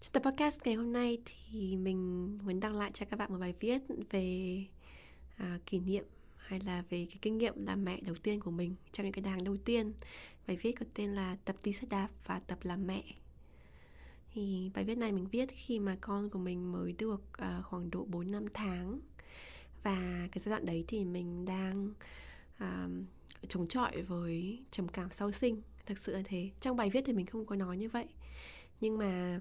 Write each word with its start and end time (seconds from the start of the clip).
Trong 0.00 0.12
tập 0.12 0.22
podcast 0.30 0.58
ngày 0.64 0.74
hôm 0.74 0.92
nay 0.92 1.18
thì 1.24 1.76
mình 1.76 2.38
muốn 2.44 2.60
đăng 2.60 2.78
lại 2.78 2.90
cho 2.94 3.06
các 3.10 3.16
bạn 3.16 3.32
một 3.32 3.38
bài 3.38 3.54
viết 3.60 3.82
về 4.10 4.64
à, 5.36 5.58
kỷ 5.66 5.80
niệm 5.80 6.04
hay 6.36 6.60
là 6.60 6.84
về 6.90 7.06
cái 7.10 7.18
kinh 7.22 7.38
nghiệm 7.38 7.66
làm 7.66 7.84
mẹ 7.84 8.00
đầu 8.00 8.14
tiên 8.22 8.40
của 8.40 8.50
mình 8.50 8.74
trong 8.92 9.06
những 9.06 9.12
cái 9.12 9.22
đàng 9.22 9.44
đầu 9.44 9.56
tiên. 9.64 9.92
Bài 10.46 10.56
viết 10.56 10.72
có 10.72 10.86
tên 10.94 11.14
là 11.14 11.36
tập 11.44 11.56
đi 11.64 11.72
xe 11.72 11.86
đạp 11.90 12.08
và 12.26 12.40
tập 12.46 12.58
làm 12.62 12.86
mẹ. 12.86 13.02
Thì 14.32 14.70
bài 14.74 14.84
viết 14.84 14.98
này 14.98 15.12
mình 15.12 15.26
viết 15.26 15.48
khi 15.52 15.78
mà 15.78 15.96
con 16.00 16.30
của 16.30 16.38
mình 16.38 16.72
mới 16.72 16.92
được 16.92 17.22
à, 17.32 17.62
khoảng 17.64 17.90
độ 17.90 18.04
4 18.04 18.30
năm 18.30 18.46
tháng. 18.54 19.00
Và 19.82 20.28
cái 20.32 20.42
giai 20.44 20.50
đoạn 20.50 20.66
đấy 20.66 20.84
thì 20.88 21.04
mình 21.04 21.44
đang 21.44 21.92
à, 22.58 22.88
chống 23.48 23.66
chọi 23.66 24.02
với 24.02 24.62
trầm 24.70 24.88
cảm 24.88 25.10
sau 25.10 25.32
sinh 25.32 25.62
thực 25.86 25.98
sự 25.98 26.12
là 26.12 26.22
thế 26.24 26.50
trong 26.60 26.76
bài 26.76 26.90
viết 26.90 27.04
thì 27.06 27.12
mình 27.12 27.26
không 27.26 27.46
có 27.46 27.56
nói 27.56 27.76
như 27.76 27.88
vậy 27.88 28.06
nhưng 28.80 28.98
mà 28.98 29.40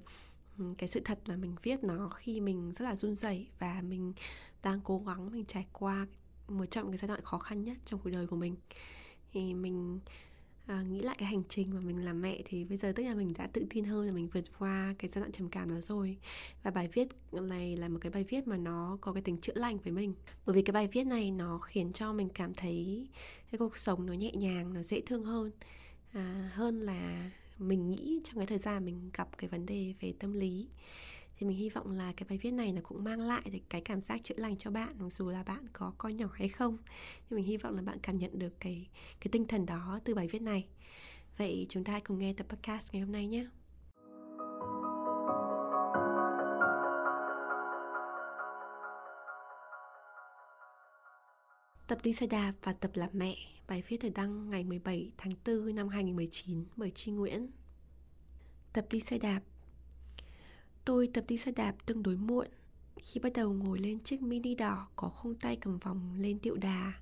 cái 0.77 0.89
sự 0.89 1.01
thật 1.05 1.19
là 1.25 1.35
mình 1.35 1.55
viết 1.63 1.83
nó 1.83 2.09
khi 2.09 2.41
mình 2.41 2.71
rất 2.71 2.85
là 2.85 2.95
run 2.95 3.15
rẩy 3.15 3.47
và 3.59 3.81
mình 3.81 4.13
đang 4.63 4.81
cố 4.83 5.03
gắng 5.07 5.31
mình 5.31 5.45
trải 5.45 5.65
qua 5.71 6.07
một 6.47 6.65
trong 6.65 6.91
cái 6.91 6.97
giai 6.97 7.07
đoạn 7.07 7.21
khó 7.23 7.37
khăn 7.37 7.63
nhất 7.63 7.77
trong 7.85 7.99
cuộc 8.03 8.09
đời 8.09 8.27
của 8.27 8.35
mình. 8.35 8.55
Thì 9.33 9.53
mình 9.53 9.99
à, 10.65 10.81
nghĩ 10.81 11.01
lại 11.01 11.15
cái 11.19 11.27
hành 11.29 11.43
trình 11.49 11.73
mà 11.73 11.79
mình 11.79 12.05
làm 12.05 12.21
mẹ 12.21 12.41
thì 12.45 12.65
bây 12.65 12.77
giờ 12.77 12.93
tức 12.95 13.03
là 13.03 13.15
mình 13.15 13.33
đã 13.37 13.47
tự 13.53 13.65
tin 13.69 13.85
hơn 13.85 14.05
là 14.05 14.13
mình 14.13 14.27
vượt 14.33 14.43
qua 14.59 14.95
cái 14.99 15.11
giai 15.11 15.21
đoạn 15.21 15.31
trầm 15.31 15.49
cảm 15.49 15.69
đó 15.69 15.81
rồi. 15.81 16.17
Và 16.63 16.71
bài 16.71 16.89
viết 16.93 17.07
này 17.31 17.77
là 17.77 17.89
một 17.89 17.99
cái 18.01 18.11
bài 18.11 18.23
viết 18.23 18.47
mà 18.47 18.57
nó 18.57 18.97
có 19.01 19.13
cái 19.13 19.21
tính 19.21 19.37
chữa 19.41 19.53
lành 19.55 19.77
với 19.77 19.93
mình. 19.93 20.13
Bởi 20.45 20.55
vì 20.55 20.61
cái 20.61 20.71
bài 20.71 20.87
viết 20.87 21.03
này 21.03 21.31
nó 21.31 21.57
khiến 21.57 21.93
cho 21.93 22.13
mình 22.13 22.29
cảm 22.29 22.53
thấy 22.53 23.07
cái 23.51 23.59
cuộc 23.59 23.77
sống 23.77 24.05
nó 24.05 24.13
nhẹ 24.13 24.31
nhàng 24.31 24.73
nó 24.73 24.83
dễ 24.83 25.01
thương 25.01 25.23
hơn 25.25 25.51
à, 26.13 26.51
hơn 26.53 26.81
là 26.81 27.31
mình 27.57 27.91
nghĩ 27.91 28.21
trong 28.23 28.37
cái 28.37 28.47
thời 28.47 28.57
gian 28.57 28.85
mình 28.85 29.09
gặp 29.13 29.37
cái 29.37 29.49
vấn 29.49 29.65
đề 29.65 29.93
về 29.99 30.13
tâm 30.19 30.33
lý. 30.33 30.69
Thì 31.37 31.47
mình 31.47 31.57
hy 31.57 31.69
vọng 31.69 31.91
là 31.91 32.13
cái 32.17 32.27
bài 32.29 32.37
viết 32.37 32.51
này 32.51 32.71
nó 32.71 32.81
cũng 32.83 33.03
mang 33.03 33.19
lại 33.19 33.61
cái 33.69 33.81
cảm 33.81 34.01
giác 34.01 34.23
chữa 34.23 34.35
lành 34.37 34.57
cho 34.57 34.71
bạn, 34.71 34.95
mặc 34.99 35.09
dù 35.09 35.29
là 35.29 35.43
bạn 35.43 35.65
có 35.73 35.93
con 35.97 36.17
nhỏ 36.17 36.27
hay 36.33 36.49
không. 36.49 36.77
Nhưng 37.29 37.37
mình 37.37 37.45
hy 37.45 37.57
vọng 37.57 37.75
là 37.75 37.81
bạn 37.81 37.99
cảm 38.01 38.17
nhận 38.17 38.39
được 38.39 38.53
cái 38.59 38.87
cái 39.19 39.29
tinh 39.31 39.45
thần 39.45 39.65
đó 39.65 39.99
từ 40.03 40.15
bài 40.15 40.27
viết 40.27 40.41
này. 40.41 40.67
Vậy 41.37 41.65
chúng 41.69 41.83
ta 41.83 41.91
hãy 41.91 42.01
cùng 42.01 42.19
nghe 42.19 42.33
tập 42.33 42.47
podcast 42.49 42.93
ngày 42.93 43.01
hôm 43.01 43.11
nay 43.11 43.27
nhé. 43.27 43.47
Tập 51.87 51.97
đi 52.03 52.13
xe 52.13 52.27
đạp 52.27 52.53
và 52.63 52.73
tập 52.73 52.91
làm 52.93 53.09
mẹ. 53.13 53.56
Bài 53.67 53.83
viết 53.87 53.97
được 54.03 54.09
đăng 54.15 54.49
ngày 54.49 54.63
17 54.63 55.11
tháng 55.17 55.33
4 55.45 55.75
năm 55.75 55.89
2019 55.89 56.65
bởi 56.75 56.91
Tri 56.91 57.11
Nguyễn. 57.11 57.47
Tập 58.73 58.85
đi 58.89 58.99
xe 58.99 59.17
đạp. 59.17 59.41
Tôi 60.85 61.09
tập 61.13 61.23
đi 61.27 61.37
xe 61.37 61.51
đạp 61.51 61.75
tương 61.85 62.03
đối 62.03 62.15
muộn. 62.15 62.47
Khi 62.97 63.19
bắt 63.19 63.33
đầu 63.33 63.53
ngồi 63.53 63.79
lên 63.79 63.99
chiếc 63.99 64.21
mini 64.21 64.55
đỏ 64.55 64.87
có 64.95 65.09
khung 65.09 65.35
tay 65.35 65.55
cầm 65.55 65.77
vòng 65.77 66.15
lên 66.19 66.39
tiệu 66.39 66.55
đà 66.55 66.93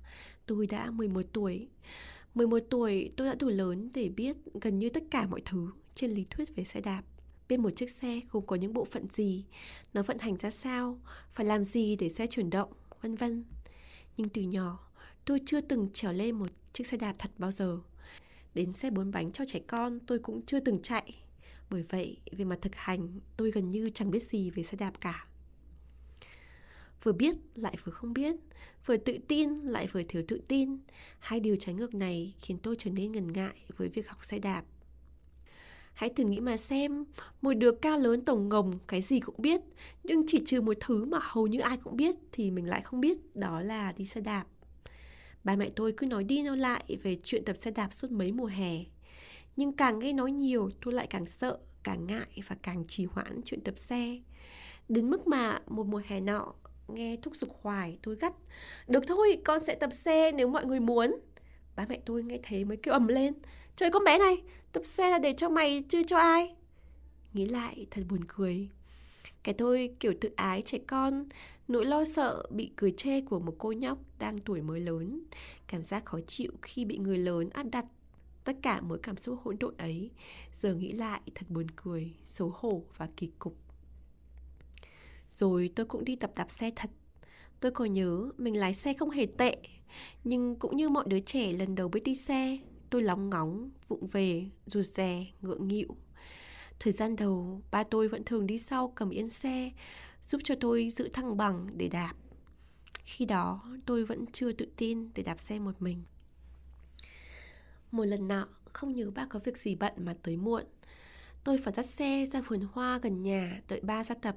Tôi 0.46 0.66
đã 0.66 0.90
11 0.90 1.22
tuổi. 1.32 1.68
11 2.34 2.58
tuổi 2.70 3.12
tôi 3.16 3.26
đã 3.26 3.34
đủ 3.34 3.48
lớn 3.48 3.90
để 3.94 4.08
biết 4.08 4.36
gần 4.60 4.78
như 4.78 4.88
tất 4.88 5.02
cả 5.10 5.26
mọi 5.26 5.42
thứ 5.44 5.70
trên 5.94 6.10
lý 6.10 6.24
thuyết 6.30 6.56
về 6.56 6.64
xe 6.64 6.80
đạp. 6.80 7.02
Biết 7.48 7.56
một 7.56 7.70
chiếc 7.70 7.90
xe 7.90 8.20
gồm 8.30 8.46
có 8.46 8.56
những 8.56 8.72
bộ 8.72 8.84
phận 8.84 9.06
gì, 9.12 9.44
nó 9.92 10.02
vận 10.02 10.18
hành 10.18 10.36
ra 10.36 10.50
sao, 10.50 11.00
phải 11.30 11.46
làm 11.46 11.64
gì 11.64 11.96
để 11.96 12.08
xe 12.08 12.26
chuyển 12.26 12.50
động, 12.50 12.72
vân 13.02 13.14
vân. 13.14 13.44
Nhưng 14.16 14.28
từ 14.28 14.42
nhỏ, 14.42 14.85
tôi 15.26 15.40
chưa 15.46 15.60
từng 15.60 15.88
trở 15.92 16.12
lên 16.12 16.34
một 16.34 16.46
chiếc 16.72 16.86
xe 16.86 16.96
đạp 16.96 17.14
thật 17.18 17.30
bao 17.38 17.50
giờ. 17.50 17.78
Đến 18.54 18.72
xe 18.72 18.90
bốn 18.90 19.10
bánh 19.10 19.32
cho 19.32 19.44
trẻ 19.48 19.60
con 19.66 20.00
tôi 20.06 20.18
cũng 20.18 20.46
chưa 20.46 20.60
từng 20.60 20.82
chạy. 20.82 21.14
Bởi 21.70 21.82
vậy, 21.82 22.16
về 22.32 22.44
mặt 22.44 22.58
thực 22.62 22.74
hành, 22.74 23.20
tôi 23.36 23.50
gần 23.50 23.70
như 23.70 23.90
chẳng 23.94 24.10
biết 24.10 24.22
gì 24.22 24.50
về 24.50 24.62
xe 24.62 24.76
đạp 24.76 25.00
cả. 25.00 25.26
Vừa 27.02 27.12
biết 27.12 27.36
lại 27.54 27.76
vừa 27.84 27.92
không 27.92 28.12
biết, 28.12 28.36
vừa 28.86 28.96
tự 28.96 29.18
tin 29.28 29.50
lại 29.60 29.88
vừa 29.92 30.02
thiếu 30.02 30.22
tự 30.28 30.40
tin. 30.48 30.78
Hai 31.18 31.40
điều 31.40 31.56
trái 31.56 31.74
ngược 31.74 31.94
này 31.94 32.34
khiến 32.40 32.58
tôi 32.58 32.76
trở 32.78 32.90
nên 32.90 33.12
ngần 33.12 33.32
ngại 33.32 33.56
với 33.76 33.88
việc 33.88 34.08
học 34.08 34.24
xe 34.24 34.38
đạp. 34.38 34.64
Hãy 35.94 36.10
thử 36.10 36.24
nghĩ 36.24 36.40
mà 36.40 36.56
xem, 36.56 37.04
một 37.42 37.52
đứa 37.52 37.72
cao 37.72 37.98
lớn 37.98 38.24
tổng 38.24 38.48
ngồng 38.48 38.78
cái 38.86 39.02
gì 39.02 39.20
cũng 39.20 39.34
biết, 39.38 39.60
nhưng 40.04 40.24
chỉ 40.26 40.42
trừ 40.46 40.60
một 40.60 40.76
thứ 40.80 41.04
mà 41.04 41.18
hầu 41.22 41.46
như 41.46 41.58
ai 41.58 41.76
cũng 41.76 41.96
biết 41.96 42.14
thì 42.32 42.50
mình 42.50 42.66
lại 42.66 42.82
không 42.84 43.00
biết, 43.00 43.36
đó 43.36 43.60
là 43.60 43.92
đi 43.92 44.04
xe 44.04 44.20
đạp. 44.20 44.44
Ba 45.46 45.56
mẹ 45.56 45.70
tôi 45.76 45.92
cứ 45.96 46.06
nói 46.06 46.24
đi 46.24 46.42
nói 46.42 46.56
lại 46.56 46.98
về 47.02 47.16
chuyện 47.22 47.44
tập 47.44 47.56
xe 47.56 47.70
đạp 47.70 47.92
suốt 47.92 48.10
mấy 48.10 48.32
mùa 48.32 48.46
hè. 48.46 48.78
Nhưng 49.56 49.72
càng 49.72 49.98
nghe 49.98 50.12
nói 50.12 50.32
nhiều 50.32 50.70
tôi 50.84 50.94
lại 50.94 51.06
càng 51.10 51.26
sợ, 51.26 51.58
càng 51.82 52.06
ngại 52.06 52.42
và 52.48 52.56
càng 52.62 52.84
trì 52.88 53.04
hoãn 53.04 53.40
chuyện 53.44 53.60
tập 53.60 53.78
xe. 53.78 54.18
Đến 54.88 55.10
mức 55.10 55.26
mà 55.26 55.60
một 55.66 55.86
mùa 55.86 56.02
hè 56.06 56.20
nọ, 56.20 56.54
nghe 56.88 57.16
thúc 57.22 57.36
giục 57.36 57.50
hoài 57.62 57.98
tôi 58.02 58.16
gắt. 58.16 58.32
Được 58.88 59.04
thôi, 59.06 59.38
con 59.44 59.60
sẽ 59.60 59.74
tập 59.74 59.90
xe 59.92 60.32
nếu 60.32 60.48
mọi 60.48 60.64
người 60.64 60.80
muốn. 60.80 61.16
Ba 61.76 61.86
mẹ 61.88 62.00
tôi 62.06 62.22
nghe 62.22 62.38
thế 62.42 62.64
mới 62.64 62.76
kêu 62.76 62.92
ầm 62.92 63.08
lên. 63.08 63.34
Trời 63.76 63.90
con 63.90 64.04
bé 64.04 64.18
này, 64.18 64.36
tập 64.72 64.82
xe 64.84 65.10
là 65.10 65.18
để 65.18 65.34
cho 65.36 65.48
mày 65.48 65.84
chứ 65.88 66.02
cho 66.06 66.18
ai. 66.18 66.54
Nghĩ 67.32 67.46
lại 67.46 67.86
thật 67.90 68.02
buồn 68.08 68.20
cười. 68.28 68.68
Cái 69.42 69.54
tôi 69.54 69.94
kiểu 70.00 70.12
tự 70.20 70.30
ái 70.36 70.62
trẻ 70.62 70.78
con, 70.86 71.28
nỗi 71.68 71.86
lo 71.86 72.04
sợ 72.04 72.46
bị 72.50 72.70
cười 72.76 72.94
chê 72.96 73.20
của 73.20 73.38
một 73.38 73.54
cô 73.58 73.72
nhóc 73.72 73.98
đang 74.18 74.38
tuổi 74.38 74.62
mới 74.62 74.80
lớn, 74.80 75.22
cảm 75.66 75.82
giác 75.82 76.04
khó 76.04 76.18
chịu 76.26 76.52
khi 76.62 76.84
bị 76.84 76.98
người 76.98 77.18
lớn 77.18 77.50
áp 77.50 77.62
đặt 77.62 77.84
tất 78.44 78.56
cả 78.62 78.80
mối 78.80 78.98
cảm 79.02 79.16
xúc 79.16 79.38
hỗn 79.42 79.56
độn 79.60 79.76
ấy, 79.76 80.10
giờ 80.62 80.74
nghĩ 80.74 80.92
lại 80.92 81.20
thật 81.34 81.46
buồn 81.48 81.66
cười, 81.76 82.14
xấu 82.24 82.52
hổ 82.54 82.84
và 82.96 83.08
kỳ 83.16 83.30
cục. 83.38 83.56
Rồi 85.30 85.70
tôi 85.74 85.86
cũng 85.86 86.04
đi 86.04 86.16
tập 86.16 86.32
đạp 86.36 86.50
xe 86.50 86.70
thật. 86.76 86.90
Tôi 87.60 87.72
còn 87.72 87.92
nhớ 87.92 88.30
mình 88.36 88.56
lái 88.56 88.74
xe 88.74 88.94
không 88.94 89.10
hề 89.10 89.26
tệ, 89.26 89.56
nhưng 90.24 90.56
cũng 90.56 90.76
như 90.76 90.88
mọi 90.88 91.04
đứa 91.08 91.20
trẻ 91.20 91.52
lần 91.52 91.74
đầu 91.74 91.88
biết 91.88 92.00
đi 92.04 92.16
xe, 92.16 92.58
tôi 92.90 93.02
lóng 93.02 93.30
ngóng, 93.30 93.70
vụng 93.88 94.06
về, 94.06 94.44
rụt 94.66 94.86
rè, 94.86 95.26
ngượng 95.42 95.68
nghịu. 95.68 95.96
Thời 96.80 96.92
gian 96.92 97.16
đầu, 97.16 97.60
ba 97.70 97.84
tôi 97.84 98.08
vẫn 98.08 98.24
thường 98.24 98.46
đi 98.46 98.58
sau 98.58 98.92
cầm 98.94 99.10
yên 99.10 99.28
xe, 99.28 99.70
giúp 100.26 100.40
cho 100.44 100.54
tôi 100.60 100.90
giữ 100.90 101.08
thăng 101.08 101.36
bằng 101.36 101.66
để 101.76 101.88
đạp. 101.88 102.14
Khi 103.04 103.24
đó, 103.24 103.60
tôi 103.86 104.04
vẫn 104.04 104.24
chưa 104.32 104.52
tự 104.52 104.66
tin 104.76 105.08
để 105.14 105.22
đạp 105.22 105.40
xe 105.40 105.58
một 105.58 105.82
mình. 105.82 106.02
Một 107.90 108.04
lần 108.04 108.28
nọ, 108.28 108.48
không 108.64 108.92
nhớ 108.92 109.10
ba 109.10 109.26
có 109.26 109.40
việc 109.44 109.58
gì 109.58 109.74
bận 109.74 109.92
mà 109.96 110.14
tới 110.22 110.36
muộn. 110.36 110.64
Tôi 111.44 111.58
phải 111.58 111.72
dắt 111.76 111.86
xe 111.86 112.24
ra 112.32 112.40
vườn 112.40 112.68
hoa 112.72 112.98
gần 112.98 113.22
nhà 113.22 113.60
đợi 113.68 113.80
ba 113.80 114.04
ra 114.04 114.14
tập. 114.22 114.36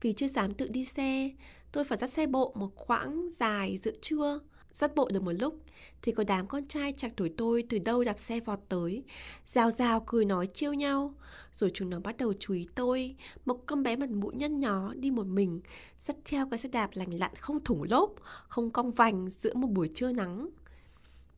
Vì 0.00 0.12
chưa 0.12 0.28
dám 0.28 0.54
tự 0.54 0.68
đi 0.68 0.84
xe, 0.84 1.30
tôi 1.72 1.84
phải 1.84 1.98
dắt 1.98 2.12
xe 2.12 2.26
bộ 2.26 2.52
một 2.56 2.86
quãng 2.86 3.28
dài 3.36 3.78
giữa 3.82 3.92
trưa. 4.02 4.40
Dắt 4.72 4.94
bộ 4.94 5.08
được 5.12 5.22
một 5.22 5.32
lúc 5.32 5.60
thì 6.02 6.12
có 6.12 6.24
đám 6.24 6.46
con 6.46 6.66
trai 6.66 6.92
chạc 6.92 7.12
tuổi 7.16 7.30
tôi 7.36 7.64
từ 7.68 7.78
đâu 7.78 8.04
đạp 8.04 8.18
xe 8.18 8.40
vọt 8.40 8.58
tới, 8.68 9.04
rào 9.46 9.70
rào 9.70 10.04
cười 10.06 10.24
nói 10.24 10.46
chiêu 10.46 10.72
nhau. 10.72 11.14
Rồi 11.52 11.70
chúng 11.74 11.90
nó 11.90 12.00
bắt 12.00 12.16
đầu 12.16 12.32
chú 12.32 12.54
ý 12.54 12.66
tôi, 12.74 13.16
một 13.44 13.66
con 13.66 13.82
bé 13.82 13.96
mặt 13.96 14.10
mũi 14.10 14.34
nhân 14.34 14.60
nhó 14.60 14.94
đi 14.94 15.10
một 15.10 15.26
mình, 15.26 15.60
dắt 16.04 16.16
theo 16.24 16.46
cái 16.50 16.58
xe 16.58 16.68
đạp 16.68 16.90
lành 16.92 17.14
lặn 17.14 17.34
không 17.34 17.64
thủng 17.64 17.82
lốp, 17.82 18.14
không 18.48 18.70
cong 18.70 18.90
vành 18.90 19.30
giữa 19.30 19.54
một 19.54 19.68
buổi 19.68 19.90
trưa 19.94 20.12
nắng. 20.12 20.48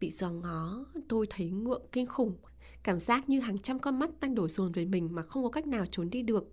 Bị 0.00 0.10
giò 0.10 0.30
ngó, 0.30 0.84
tôi 1.08 1.26
thấy 1.30 1.50
ngượng 1.50 1.82
kinh 1.92 2.06
khủng, 2.06 2.36
cảm 2.82 3.00
giác 3.00 3.28
như 3.28 3.40
hàng 3.40 3.58
trăm 3.58 3.78
con 3.78 3.98
mắt 3.98 4.10
đang 4.20 4.34
đổ 4.34 4.48
dồn 4.48 4.72
về 4.72 4.84
mình 4.84 5.08
mà 5.12 5.22
không 5.22 5.42
có 5.42 5.48
cách 5.48 5.66
nào 5.66 5.86
trốn 5.90 6.10
đi 6.10 6.22
được. 6.22 6.52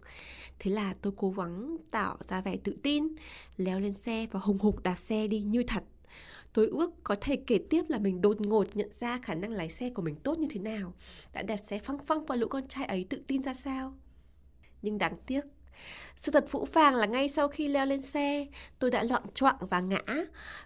Thế 0.60 0.72
là 0.72 0.94
tôi 1.02 1.14
cố 1.18 1.32
gắng 1.32 1.78
tạo 1.92 2.18
ra 2.22 2.42
vẻ 2.42 2.58
tự 2.64 2.78
tin, 2.84 3.08
leo 3.58 3.80
lên 3.80 3.94
xe 3.94 4.28
và 4.32 4.40
hùng 4.40 4.60
hục 4.60 4.84
đạp 4.84 4.96
xe 4.96 5.28
đi 5.28 5.42
như 5.42 5.64
thật. 5.68 5.84
Tôi 6.54 6.68
ước 6.68 6.92
có 7.04 7.16
thể 7.22 7.36
kể 7.36 7.60
tiếp 7.70 7.82
là 7.88 7.98
mình 7.98 8.22
đột 8.22 8.42
ngột 8.42 8.68
nhận 8.74 8.90
ra 9.00 9.20
khả 9.24 9.34
năng 9.34 9.52
lái 9.52 9.70
xe 9.70 9.90
của 9.90 10.02
mình 10.02 10.16
tốt 10.16 10.40
như 10.40 10.48
thế 10.50 10.60
nào, 10.60 10.94
đã 11.34 11.42
đạp 11.42 11.58
xe 11.58 11.80
phăng 11.80 12.00
phăng 12.00 12.24
qua 12.24 12.36
lũ 12.36 12.48
con 12.48 12.68
trai 12.68 12.86
ấy 12.86 13.06
tự 13.10 13.22
tin 13.28 13.44
ra 13.44 13.54
sao. 13.54 13.94
Nhưng 14.82 14.98
đáng 14.98 15.18
tiếc, 15.26 15.42
sự 16.16 16.32
thật 16.32 16.46
phũ 16.50 16.66
phàng 16.66 16.96
là 16.96 17.06
ngay 17.06 17.30
sau 17.30 17.48
khi 17.48 17.68
leo 17.68 17.86
lên 17.86 18.02
xe, 18.02 18.46
tôi 18.80 18.92
đã 18.92 19.04
loạn 19.04 19.24
choạng 19.34 19.58
và 19.60 19.80
ngã, 19.80 20.02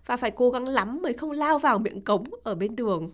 và 0.06 0.18
phải 0.18 0.32
cố 0.32 0.50
gắng 0.50 0.68
lắm 0.68 1.02
mới 1.02 1.14
không 1.14 1.32
lao 1.32 1.60
vào 1.60 1.80
miệng 1.80 2.02
cống 2.02 2.24
ở 2.44 2.56
bên 2.56 2.76
đường. 2.76 3.12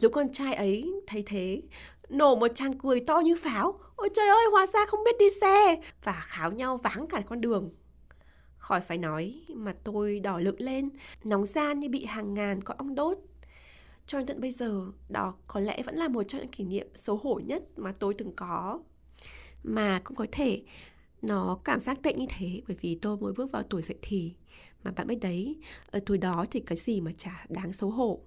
Lũ 0.00 0.08
con 0.08 0.32
trai 0.32 0.54
ấy 0.54 0.92
thấy 1.06 1.22
thế, 1.26 1.62
nổ 2.08 2.36
một 2.36 2.48
tràng 2.54 2.78
cười 2.78 3.00
to 3.00 3.18
như 3.18 3.36
pháo. 3.36 3.78
Ôi 3.96 4.08
trời 4.14 4.28
ơi, 4.28 4.44
hóa 4.52 4.66
ra 4.66 4.86
không 4.86 5.04
biết 5.04 5.16
đi 5.18 5.26
xe, 5.40 5.76
và 6.04 6.12
kháo 6.12 6.52
nhau 6.52 6.76
váng 6.76 7.06
cả 7.06 7.20
con 7.20 7.40
đường 7.40 7.70
khỏi 8.60 8.80
phải 8.80 8.98
nói 8.98 9.40
mà 9.48 9.74
tôi 9.84 10.20
đỏ 10.20 10.38
lực 10.38 10.60
lên, 10.60 10.88
nóng 11.24 11.46
gian 11.46 11.80
như 11.80 11.88
bị 11.88 12.04
hàng 12.04 12.34
ngàn 12.34 12.62
con 12.62 12.76
ong 12.76 12.94
đốt. 12.94 13.18
Cho 14.06 14.18
đến 14.18 14.26
tận 14.26 14.40
bây 14.40 14.52
giờ, 14.52 14.86
đó 15.08 15.34
có 15.46 15.60
lẽ 15.60 15.82
vẫn 15.82 15.96
là 15.96 16.08
một 16.08 16.22
trong 16.22 16.40
những 16.40 16.50
kỷ 16.50 16.64
niệm 16.64 16.88
xấu 16.94 17.16
hổ 17.16 17.40
nhất 17.44 17.62
mà 17.76 17.92
tôi 17.98 18.14
từng 18.14 18.32
có. 18.36 18.80
Mà 19.62 20.00
cũng 20.04 20.16
có 20.16 20.26
thể 20.32 20.62
nó 21.22 21.58
cảm 21.64 21.80
giác 21.80 21.98
tệ 22.02 22.14
như 22.14 22.26
thế 22.38 22.62
bởi 22.68 22.76
vì 22.80 22.98
tôi 23.02 23.16
mới 23.16 23.32
bước 23.32 23.52
vào 23.52 23.62
tuổi 23.62 23.82
dậy 23.82 23.96
thì. 24.02 24.34
Mà 24.84 24.90
bạn 24.90 25.06
biết 25.06 25.18
đấy, 25.20 25.56
ở 25.90 26.00
tuổi 26.06 26.18
đó 26.18 26.46
thì 26.50 26.60
cái 26.60 26.78
gì 26.78 27.00
mà 27.00 27.10
chả 27.18 27.46
đáng 27.48 27.72
xấu 27.72 27.90
hổ. 27.90 28.20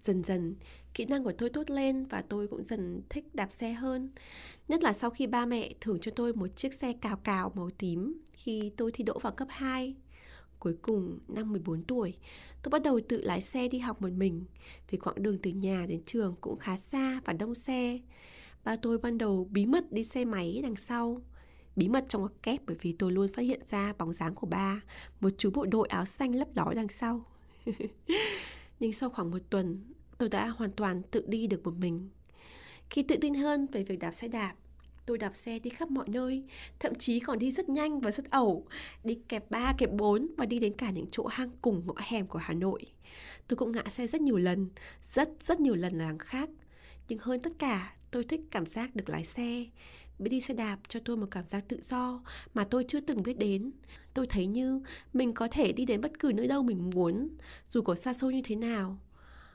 Dần 0.00 0.24
dần, 0.24 0.56
kỹ 0.94 1.04
năng 1.04 1.24
của 1.24 1.32
tôi 1.38 1.50
tốt 1.50 1.70
lên 1.70 2.04
và 2.04 2.22
tôi 2.28 2.48
cũng 2.48 2.64
dần 2.64 3.02
thích 3.08 3.34
đạp 3.34 3.52
xe 3.52 3.72
hơn. 3.72 4.10
Nhất 4.70 4.82
là 4.82 4.92
sau 4.92 5.10
khi 5.10 5.26
ba 5.26 5.46
mẹ 5.46 5.72
thưởng 5.80 5.98
cho 6.00 6.12
tôi 6.16 6.32
một 6.32 6.46
chiếc 6.56 6.74
xe 6.74 6.92
cào 6.92 7.16
cào 7.16 7.52
màu 7.54 7.70
tím 7.78 8.20
khi 8.32 8.72
tôi 8.76 8.92
thi 8.92 9.04
đỗ 9.04 9.18
vào 9.18 9.32
cấp 9.32 9.48
2. 9.50 9.94
Cuối 10.58 10.76
cùng, 10.82 11.18
năm 11.28 11.52
14 11.52 11.84
tuổi, 11.84 12.14
tôi 12.62 12.70
bắt 12.70 12.82
đầu 12.82 13.00
tự 13.08 13.20
lái 13.20 13.40
xe 13.40 13.68
đi 13.68 13.78
học 13.78 14.02
một 14.02 14.12
mình 14.12 14.44
vì 14.90 14.98
quãng 14.98 15.22
đường 15.22 15.38
từ 15.42 15.50
nhà 15.50 15.86
đến 15.88 16.02
trường 16.06 16.34
cũng 16.40 16.58
khá 16.58 16.76
xa 16.76 17.20
và 17.24 17.32
đông 17.32 17.54
xe. 17.54 17.98
Ba 18.64 18.76
tôi 18.76 18.98
ban 18.98 19.18
đầu 19.18 19.48
bí 19.50 19.66
mật 19.66 19.92
đi 19.92 20.04
xe 20.04 20.24
máy 20.24 20.60
đằng 20.62 20.76
sau. 20.76 21.22
Bí 21.76 21.88
mật 21.88 22.04
trong 22.08 22.22
ngoặc 22.22 22.42
kép 22.42 22.60
bởi 22.66 22.76
vì 22.80 22.92
tôi 22.92 23.12
luôn 23.12 23.32
phát 23.32 23.42
hiện 23.42 23.60
ra 23.70 23.92
bóng 23.98 24.12
dáng 24.12 24.34
của 24.34 24.46
ba, 24.46 24.80
một 25.20 25.30
chú 25.38 25.50
bộ 25.50 25.66
đội 25.66 25.88
áo 25.88 26.06
xanh 26.06 26.34
lấp 26.34 26.48
ló 26.56 26.72
đằng 26.76 26.88
sau. 26.88 27.24
Nhưng 28.80 28.92
sau 28.92 29.10
khoảng 29.10 29.30
một 29.30 29.42
tuần, 29.50 29.84
tôi 30.18 30.28
đã 30.28 30.48
hoàn 30.48 30.72
toàn 30.72 31.02
tự 31.02 31.24
đi 31.28 31.46
được 31.46 31.64
một 31.64 31.74
mình. 31.78 32.08
Khi 32.90 33.02
tự 33.02 33.16
tin 33.20 33.34
hơn 33.34 33.66
về 33.72 33.82
việc 33.82 33.98
đạp 33.98 34.12
xe 34.12 34.28
đạp, 34.28 34.54
tôi 35.06 35.18
đạp 35.18 35.36
xe 35.36 35.58
đi 35.58 35.70
khắp 35.70 35.90
mọi 35.90 36.08
nơi, 36.08 36.44
thậm 36.78 36.94
chí 36.94 37.20
còn 37.20 37.38
đi 37.38 37.52
rất 37.52 37.68
nhanh 37.68 38.00
và 38.00 38.10
rất 38.10 38.30
ẩu, 38.30 38.66
đi 39.04 39.18
kẹp 39.28 39.50
ba 39.50 39.72
kẹp 39.78 39.92
bốn 39.92 40.28
và 40.36 40.46
đi 40.46 40.58
đến 40.58 40.72
cả 40.74 40.90
những 40.90 41.06
chỗ 41.10 41.26
hang 41.26 41.50
cùng 41.62 41.82
ngõ 41.86 41.94
hẻm 41.96 42.26
của 42.26 42.38
Hà 42.38 42.54
Nội. 42.54 42.82
Tôi 43.48 43.56
cũng 43.56 43.72
ngã 43.72 43.82
xe 43.88 44.06
rất 44.06 44.20
nhiều 44.20 44.36
lần, 44.36 44.68
rất 45.12 45.28
rất 45.46 45.60
nhiều 45.60 45.74
lần 45.74 45.98
là 45.98 46.14
khác. 46.18 46.50
Nhưng 47.08 47.18
hơn 47.18 47.40
tất 47.42 47.52
cả, 47.58 47.94
tôi 48.10 48.24
thích 48.24 48.40
cảm 48.50 48.66
giác 48.66 48.96
được 48.96 49.08
lái 49.08 49.24
xe. 49.24 49.64
Biết 50.18 50.28
đi 50.30 50.40
xe 50.40 50.54
đạp 50.54 50.78
cho 50.88 51.00
tôi 51.04 51.16
một 51.16 51.26
cảm 51.30 51.46
giác 51.46 51.64
tự 51.68 51.80
do 51.82 52.22
mà 52.54 52.64
tôi 52.64 52.84
chưa 52.88 53.00
từng 53.00 53.22
biết 53.22 53.38
đến. 53.38 53.70
Tôi 54.14 54.26
thấy 54.26 54.46
như 54.46 54.82
mình 55.12 55.34
có 55.34 55.48
thể 55.50 55.72
đi 55.72 55.84
đến 55.84 56.00
bất 56.00 56.18
cứ 56.18 56.32
nơi 56.34 56.46
đâu 56.46 56.62
mình 56.62 56.90
muốn, 56.94 57.28
dù 57.68 57.82
có 57.82 57.94
xa 57.94 58.14
xôi 58.14 58.34
như 58.34 58.40
thế 58.44 58.56
nào. 58.56 58.98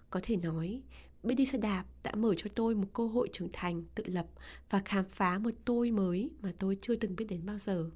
Có 0.10 0.20
thể 0.24 0.36
nói, 0.36 0.82
biết 1.28 1.36
đi 1.36 1.46
xe 1.46 1.58
đạp 1.58 1.86
đã 2.04 2.12
mở 2.16 2.36
cho 2.38 2.50
tôi 2.56 2.76
một 2.76 2.88
cơ 2.94 3.08
hội 3.08 3.30
trưởng 3.32 3.50
thành, 3.54 3.84
tự 3.96 4.04
lập 4.08 4.26
và 4.70 4.82
khám 4.86 5.06
phá 5.10 5.38
một 5.38 5.52
tôi 5.66 5.92
mới 5.92 6.30
mà 6.42 6.54
tôi 6.60 6.78
chưa 6.82 6.96
từng 6.96 7.16
biết 7.16 7.26
đến 7.30 7.46
bao 7.46 7.58
giờ. 7.58 7.90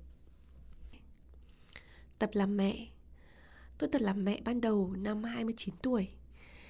Tập 2.19 2.29
làm 2.33 2.57
mẹ 2.57 2.87
Tôi 3.79 3.89
tập 3.89 4.01
làm 4.01 4.25
mẹ 4.25 4.41
ban 4.45 4.61
đầu 4.61 4.93
năm 4.97 5.23
29 5.23 5.75
tuổi. 5.81 6.07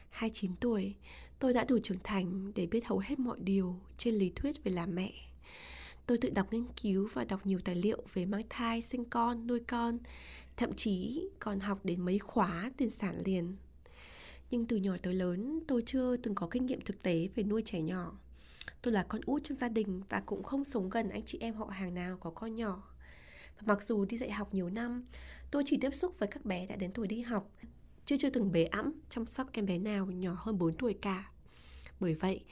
29 0.09 0.55
tuổi, 0.59 0.95
tôi 1.39 1.53
đã 1.53 1.63
đủ 1.63 1.79
trưởng 1.83 1.97
thành 2.03 2.51
để 2.55 2.65
biết 2.65 2.85
hầu 2.85 2.99
hết 2.99 3.19
mọi 3.19 3.37
điều 3.39 3.75
trên 3.97 4.13
lý 4.13 4.31
thuyết 4.35 4.63
về 4.63 4.71
làm 4.71 4.95
mẹ. 4.95 5.11
Tôi 6.05 6.17
tự 6.17 6.29
đọc 6.29 6.53
nghiên 6.53 6.65
cứu 6.81 7.09
và 7.13 7.23
đọc 7.23 7.45
nhiều 7.45 7.59
tài 7.65 7.75
liệu 7.75 8.03
về 8.13 8.25
mang 8.25 8.41
thai, 8.49 8.81
sinh 8.81 9.05
con, 9.05 9.47
nuôi 9.47 9.59
con, 9.59 9.97
thậm 10.57 10.73
chí 10.75 11.23
còn 11.39 11.59
học 11.59 11.79
đến 11.83 12.05
mấy 12.05 12.19
khóa 12.19 12.71
tiền 12.77 12.89
sản 12.89 13.21
liền 13.25 13.55
nhưng 14.51 14.65
từ 14.65 14.75
nhỏ 14.75 14.95
tới 15.03 15.13
lớn, 15.13 15.59
tôi 15.67 15.83
chưa 15.85 16.17
từng 16.17 16.35
có 16.35 16.47
kinh 16.47 16.65
nghiệm 16.65 16.81
thực 16.81 17.03
tế 17.03 17.29
về 17.35 17.43
nuôi 17.43 17.61
trẻ 17.65 17.81
nhỏ. 17.81 18.19
Tôi 18.81 18.93
là 18.93 19.03
con 19.03 19.21
út 19.25 19.43
trong 19.43 19.57
gia 19.57 19.69
đình 19.69 20.01
và 20.09 20.19
cũng 20.25 20.43
không 20.43 20.63
sống 20.63 20.89
gần 20.89 21.09
anh 21.09 21.23
chị 21.23 21.37
em 21.41 21.55
họ 21.55 21.65
hàng 21.65 21.93
nào 21.93 22.17
có 22.17 22.29
con 22.29 22.55
nhỏ. 22.55 22.93
Và 23.57 23.63
mặc 23.65 23.83
dù 23.83 24.05
đi 24.05 24.17
dạy 24.17 24.31
học 24.31 24.53
nhiều 24.53 24.69
năm, 24.69 25.05
tôi 25.51 25.63
chỉ 25.65 25.77
tiếp 25.81 25.93
xúc 25.93 26.19
với 26.19 26.29
các 26.31 26.45
bé 26.45 26.65
đã 26.65 26.75
đến 26.75 26.91
tuổi 26.93 27.07
đi 27.07 27.21
học 27.21 27.51
chưa 28.09 28.17
chưa 28.17 28.29
từng 28.29 28.51
bế 28.51 28.63
ẵm 28.63 28.93
chăm 29.09 29.25
sóc 29.25 29.47
em 29.53 29.65
bé 29.65 29.77
nào 29.77 30.05
nhỏ 30.05 30.35
hơn 30.37 30.57
4 30.57 30.73
tuổi 30.73 30.93
cả. 31.01 31.31
Bởi 31.99 32.15
vậy, 32.15 32.43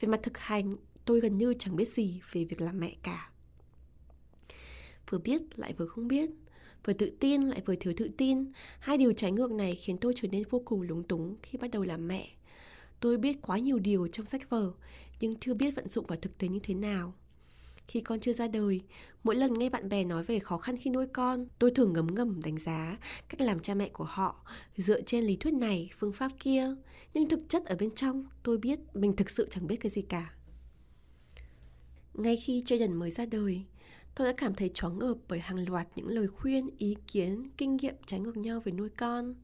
về 0.00 0.08
mặt 0.08 0.20
thực 0.22 0.38
hành, 0.38 0.76
tôi 1.04 1.20
gần 1.20 1.38
như 1.38 1.54
chẳng 1.58 1.76
biết 1.76 1.88
gì 1.94 2.20
về 2.32 2.44
việc 2.44 2.60
làm 2.60 2.80
mẹ 2.80 2.94
cả. 3.02 3.30
Vừa 5.10 5.18
biết 5.18 5.58
lại 5.58 5.72
vừa 5.72 5.86
không 5.86 6.08
biết 6.08 6.30
vừa 6.84 6.92
tự 6.92 7.10
tin 7.20 7.42
lại 7.42 7.62
vừa 7.66 7.74
thiếu 7.74 7.92
tự 7.96 8.10
tin. 8.16 8.52
Hai 8.78 8.98
điều 8.98 9.12
trái 9.12 9.32
ngược 9.32 9.50
này 9.50 9.74
khiến 9.74 9.98
tôi 9.98 10.12
trở 10.16 10.28
nên 10.28 10.42
vô 10.50 10.62
cùng 10.64 10.82
lúng 10.82 11.02
túng 11.02 11.36
khi 11.42 11.58
bắt 11.58 11.70
đầu 11.70 11.82
làm 11.82 12.08
mẹ. 12.08 12.28
Tôi 13.00 13.18
biết 13.18 13.42
quá 13.42 13.58
nhiều 13.58 13.78
điều 13.78 14.08
trong 14.08 14.26
sách 14.26 14.50
vở, 14.50 14.72
nhưng 15.20 15.36
chưa 15.36 15.54
biết 15.54 15.76
vận 15.76 15.88
dụng 15.88 16.06
vào 16.06 16.18
thực 16.22 16.38
tế 16.38 16.48
như 16.48 16.58
thế 16.62 16.74
nào. 16.74 17.14
Khi 17.88 18.00
con 18.00 18.20
chưa 18.20 18.32
ra 18.32 18.48
đời, 18.48 18.80
mỗi 19.22 19.36
lần 19.36 19.58
nghe 19.58 19.70
bạn 19.70 19.88
bè 19.88 20.04
nói 20.04 20.24
về 20.24 20.38
khó 20.38 20.58
khăn 20.58 20.76
khi 20.76 20.90
nuôi 20.90 21.06
con, 21.06 21.46
tôi 21.58 21.70
thường 21.70 21.92
ngấm 21.92 22.14
ngầm 22.14 22.40
đánh 22.44 22.58
giá 22.58 22.98
cách 23.28 23.40
làm 23.40 23.60
cha 23.60 23.74
mẹ 23.74 23.88
của 23.88 24.04
họ 24.04 24.44
dựa 24.76 25.00
trên 25.00 25.24
lý 25.24 25.36
thuyết 25.36 25.54
này, 25.54 25.90
phương 25.98 26.12
pháp 26.12 26.32
kia. 26.40 26.74
Nhưng 27.14 27.28
thực 27.28 27.40
chất 27.48 27.64
ở 27.64 27.76
bên 27.76 27.90
trong, 27.94 28.26
tôi 28.42 28.58
biết 28.58 28.78
mình 28.94 29.16
thực 29.16 29.30
sự 29.30 29.48
chẳng 29.50 29.66
biết 29.66 29.76
cái 29.76 29.90
gì 29.90 30.02
cả. 30.02 30.34
Ngay 32.14 32.36
khi 32.36 32.62
Jaden 32.62 32.98
mới 32.98 33.10
ra 33.10 33.26
đời, 33.26 33.64
tôi 34.14 34.26
đã 34.26 34.34
cảm 34.36 34.54
thấy 34.54 34.70
choáng 34.74 34.98
ngợp 34.98 35.16
bởi 35.28 35.38
hàng 35.38 35.68
loạt 35.68 35.86
những 35.96 36.08
lời 36.08 36.26
khuyên, 36.28 36.68
ý 36.78 36.96
kiến, 37.06 37.50
kinh 37.56 37.76
nghiệm 37.76 37.94
trái 38.06 38.20
ngược 38.20 38.36
nhau 38.36 38.60
về 38.64 38.72
nuôi 38.72 38.88
con. 38.88 39.34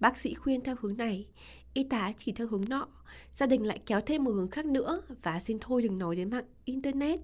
Bác 0.00 0.18
sĩ 0.18 0.34
khuyên 0.34 0.60
theo 0.60 0.76
hướng 0.80 0.96
này, 0.96 1.28
y 1.74 1.84
tá 1.84 2.12
chỉ 2.18 2.32
theo 2.32 2.46
hướng 2.46 2.64
nọ, 2.68 2.88
gia 3.32 3.46
đình 3.46 3.66
lại 3.66 3.80
kéo 3.86 4.00
thêm 4.00 4.24
một 4.24 4.30
hướng 4.30 4.50
khác 4.50 4.66
nữa 4.66 5.02
và 5.22 5.40
xin 5.40 5.58
thôi 5.60 5.82
đừng 5.82 5.98
nói 5.98 6.16
đến 6.16 6.30
mạng 6.30 6.44
Internet, 6.64 7.20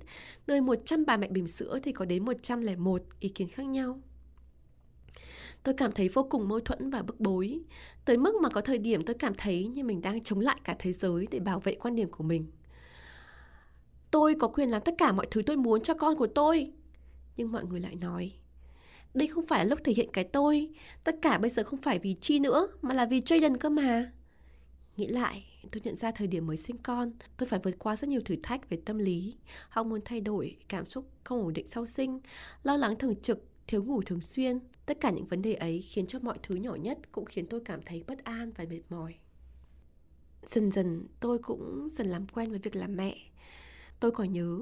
nơi 0.47 0.61
100 0.61 1.05
bà 1.06 1.17
mẹ 1.17 1.29
bỉm 1.29 1.47
sữa 1.47 1.79
thì 1.82 1.93
có 1.93 2.05
đến 2.05 2.25
101 2.25 3.03
ý 3.21 3.29
kiến 3.29 3.49
khác 3.49 3.67
nhau. 3.67 4.00
Tôi 5.62 5.75
cảm 5.75 5.93
thấy 5.93 6.09
vô 6.09 6.27
cùng 6.31 6.49
mâu 6.49 6.61
thuẫn 6.61 6.91
và 6.91 7.03
bức 7.03 7.21
bối, 7.21 7.61
tới 8.05 8.17
mức 8.17 8.35
mà 8.43 8.49
có 8.49 8.61
thời 8.61 8.79
điểm 8.79 9.05
tôi 9.05 9.15
cảm 9.15 9.32
thấy 9.38 9.67
như 9.67 9.85
mình 9.85 10.00
đang 10.00 10.25
chống 10.25 10.41
lại 10.41 10.61
cả 10.65 10.77
thế 10.79 10.93
giới 10.93 11.27
để 11.31 11.41
bảo 11.41 11.61
vệ 11.61 11.75
quan 11.75 11.97
điểm 11.97 12.11
của 12.11 12.25
mình. 12.25 12.47
Tôi 14.10 14.34
có 14.38 14.48
quyền 14.48 14.70
làm 14.70 14.82
tất 14.82 14.94
cả 14.98 15.12
mọi 15.12 15.26
thứ 15.30 15.42
tôi 15.42 15.56
muốn 15.56 15.82
cho 15.82 15.94
con 15.94 16.16
của 16.16 16.26
tôi. 16.26 16.72
Nhưng 17.36 17.52
mọi 17.52 17.64
người 17.64 17.80
lại 17.80 17.94
nói, 17.94 18.32
đây 19.14 19.28
không 19.28 19.46
phải 19.46 19.64
là 19.64 19.68
lúc 19.70 19.78
thể 19.84 19.92
hiện 19.92 20.08
cái 20.12 20.24
tôi, 20.24 20.68
tất 21.04 21.16
cả 21.22 21.38
bây 21.38 21.50
giờ 21.50 21.62
không 21.64 21.80
phải 21.80 21.98
vì 21.98 22.16
Chi 22.20 22.38
nữa, 22.38 22.68
mà 22.82 22.94
là 22.94 23.06
vì 23.06 23.20
Jaden 23.20 23.56
cơ 23.60 23.68
mà. 23.68 24.12
Nghĩ 24.96 25.06
lại, 25.06 25.44
tôi 25.72 25.80
nhận 25.84 25.96
ra 25.96 26.12
thời 26.12 26.26
điểm 26.26 26.46
mới 26.46 26.56
sinh 26.56 26.76
con, 26.78 27.12
tôi 27.36 27.48
phải 27.48 27.60
vượt 27.62 27.78
qua 27.78 27.96
rất 27.96 28.08
nhiều 28.08 28.20
thử 28.24 28.36
thách 28.42 28.70
về 28.70 28.78
tâm 28.84 28.98
lý, 28.98 29.36
hormone 29.70 30.00
thay 30.04 30.20
đổi, 30.20 30.56
cảm 30.68 30.90
xúc 30.90 31.04
không 31.24 31.42
ổn 31.42 31.52
định 31.52 31.66
sau 31.66 31.86
sinh, 31.86 32.20
lo 32.62 32.76
lắng 32.76 32.96
thường 32.96 33.20
trực, 33.22 33.44
thiếu 33.66 33.84
ngủ 33.84 34.02
thường 34.02 34.20
xuyên. 34.20 34.58
Tất 34.86 35.00
cả 35.00 35.10
những 35.10 35.26
vấn 35.26 35.43
đề 35.43 35.55
ấy 35.55 35.82
khiến 35.88 36.06
cho 36.06 36.19
mọi 36.19 36.38
thứ 36.43 36.55
nhỏ 36.55 36.74
nhất 36.74 36.98
cũng 37.12 37.24
khiến 37.24 37.46
tôi 37.46 37.60
cảm 37.64 37.81
thấy 37.82 38.05
bất 38.06 38.24
an 38.24 38.52
và 38.56 38.64
mệt 38.70 38.81
mỏi. 38.90 39.14
Dần 40.46 40.70
dần 40.70 41.06
tôi 41.20 41.38
cũng 41.38 41.88
dần 41.93 42.06
làm 42.06 42.26
quen 42.26 42.50
với 42.50 42.58
việc 42.58 42.76
làm 42.76 42.96
mẹ 42.96 43.17
Tôi 44.00 44.10
còn 44.10 44.32
nhớ, 44.32 44.58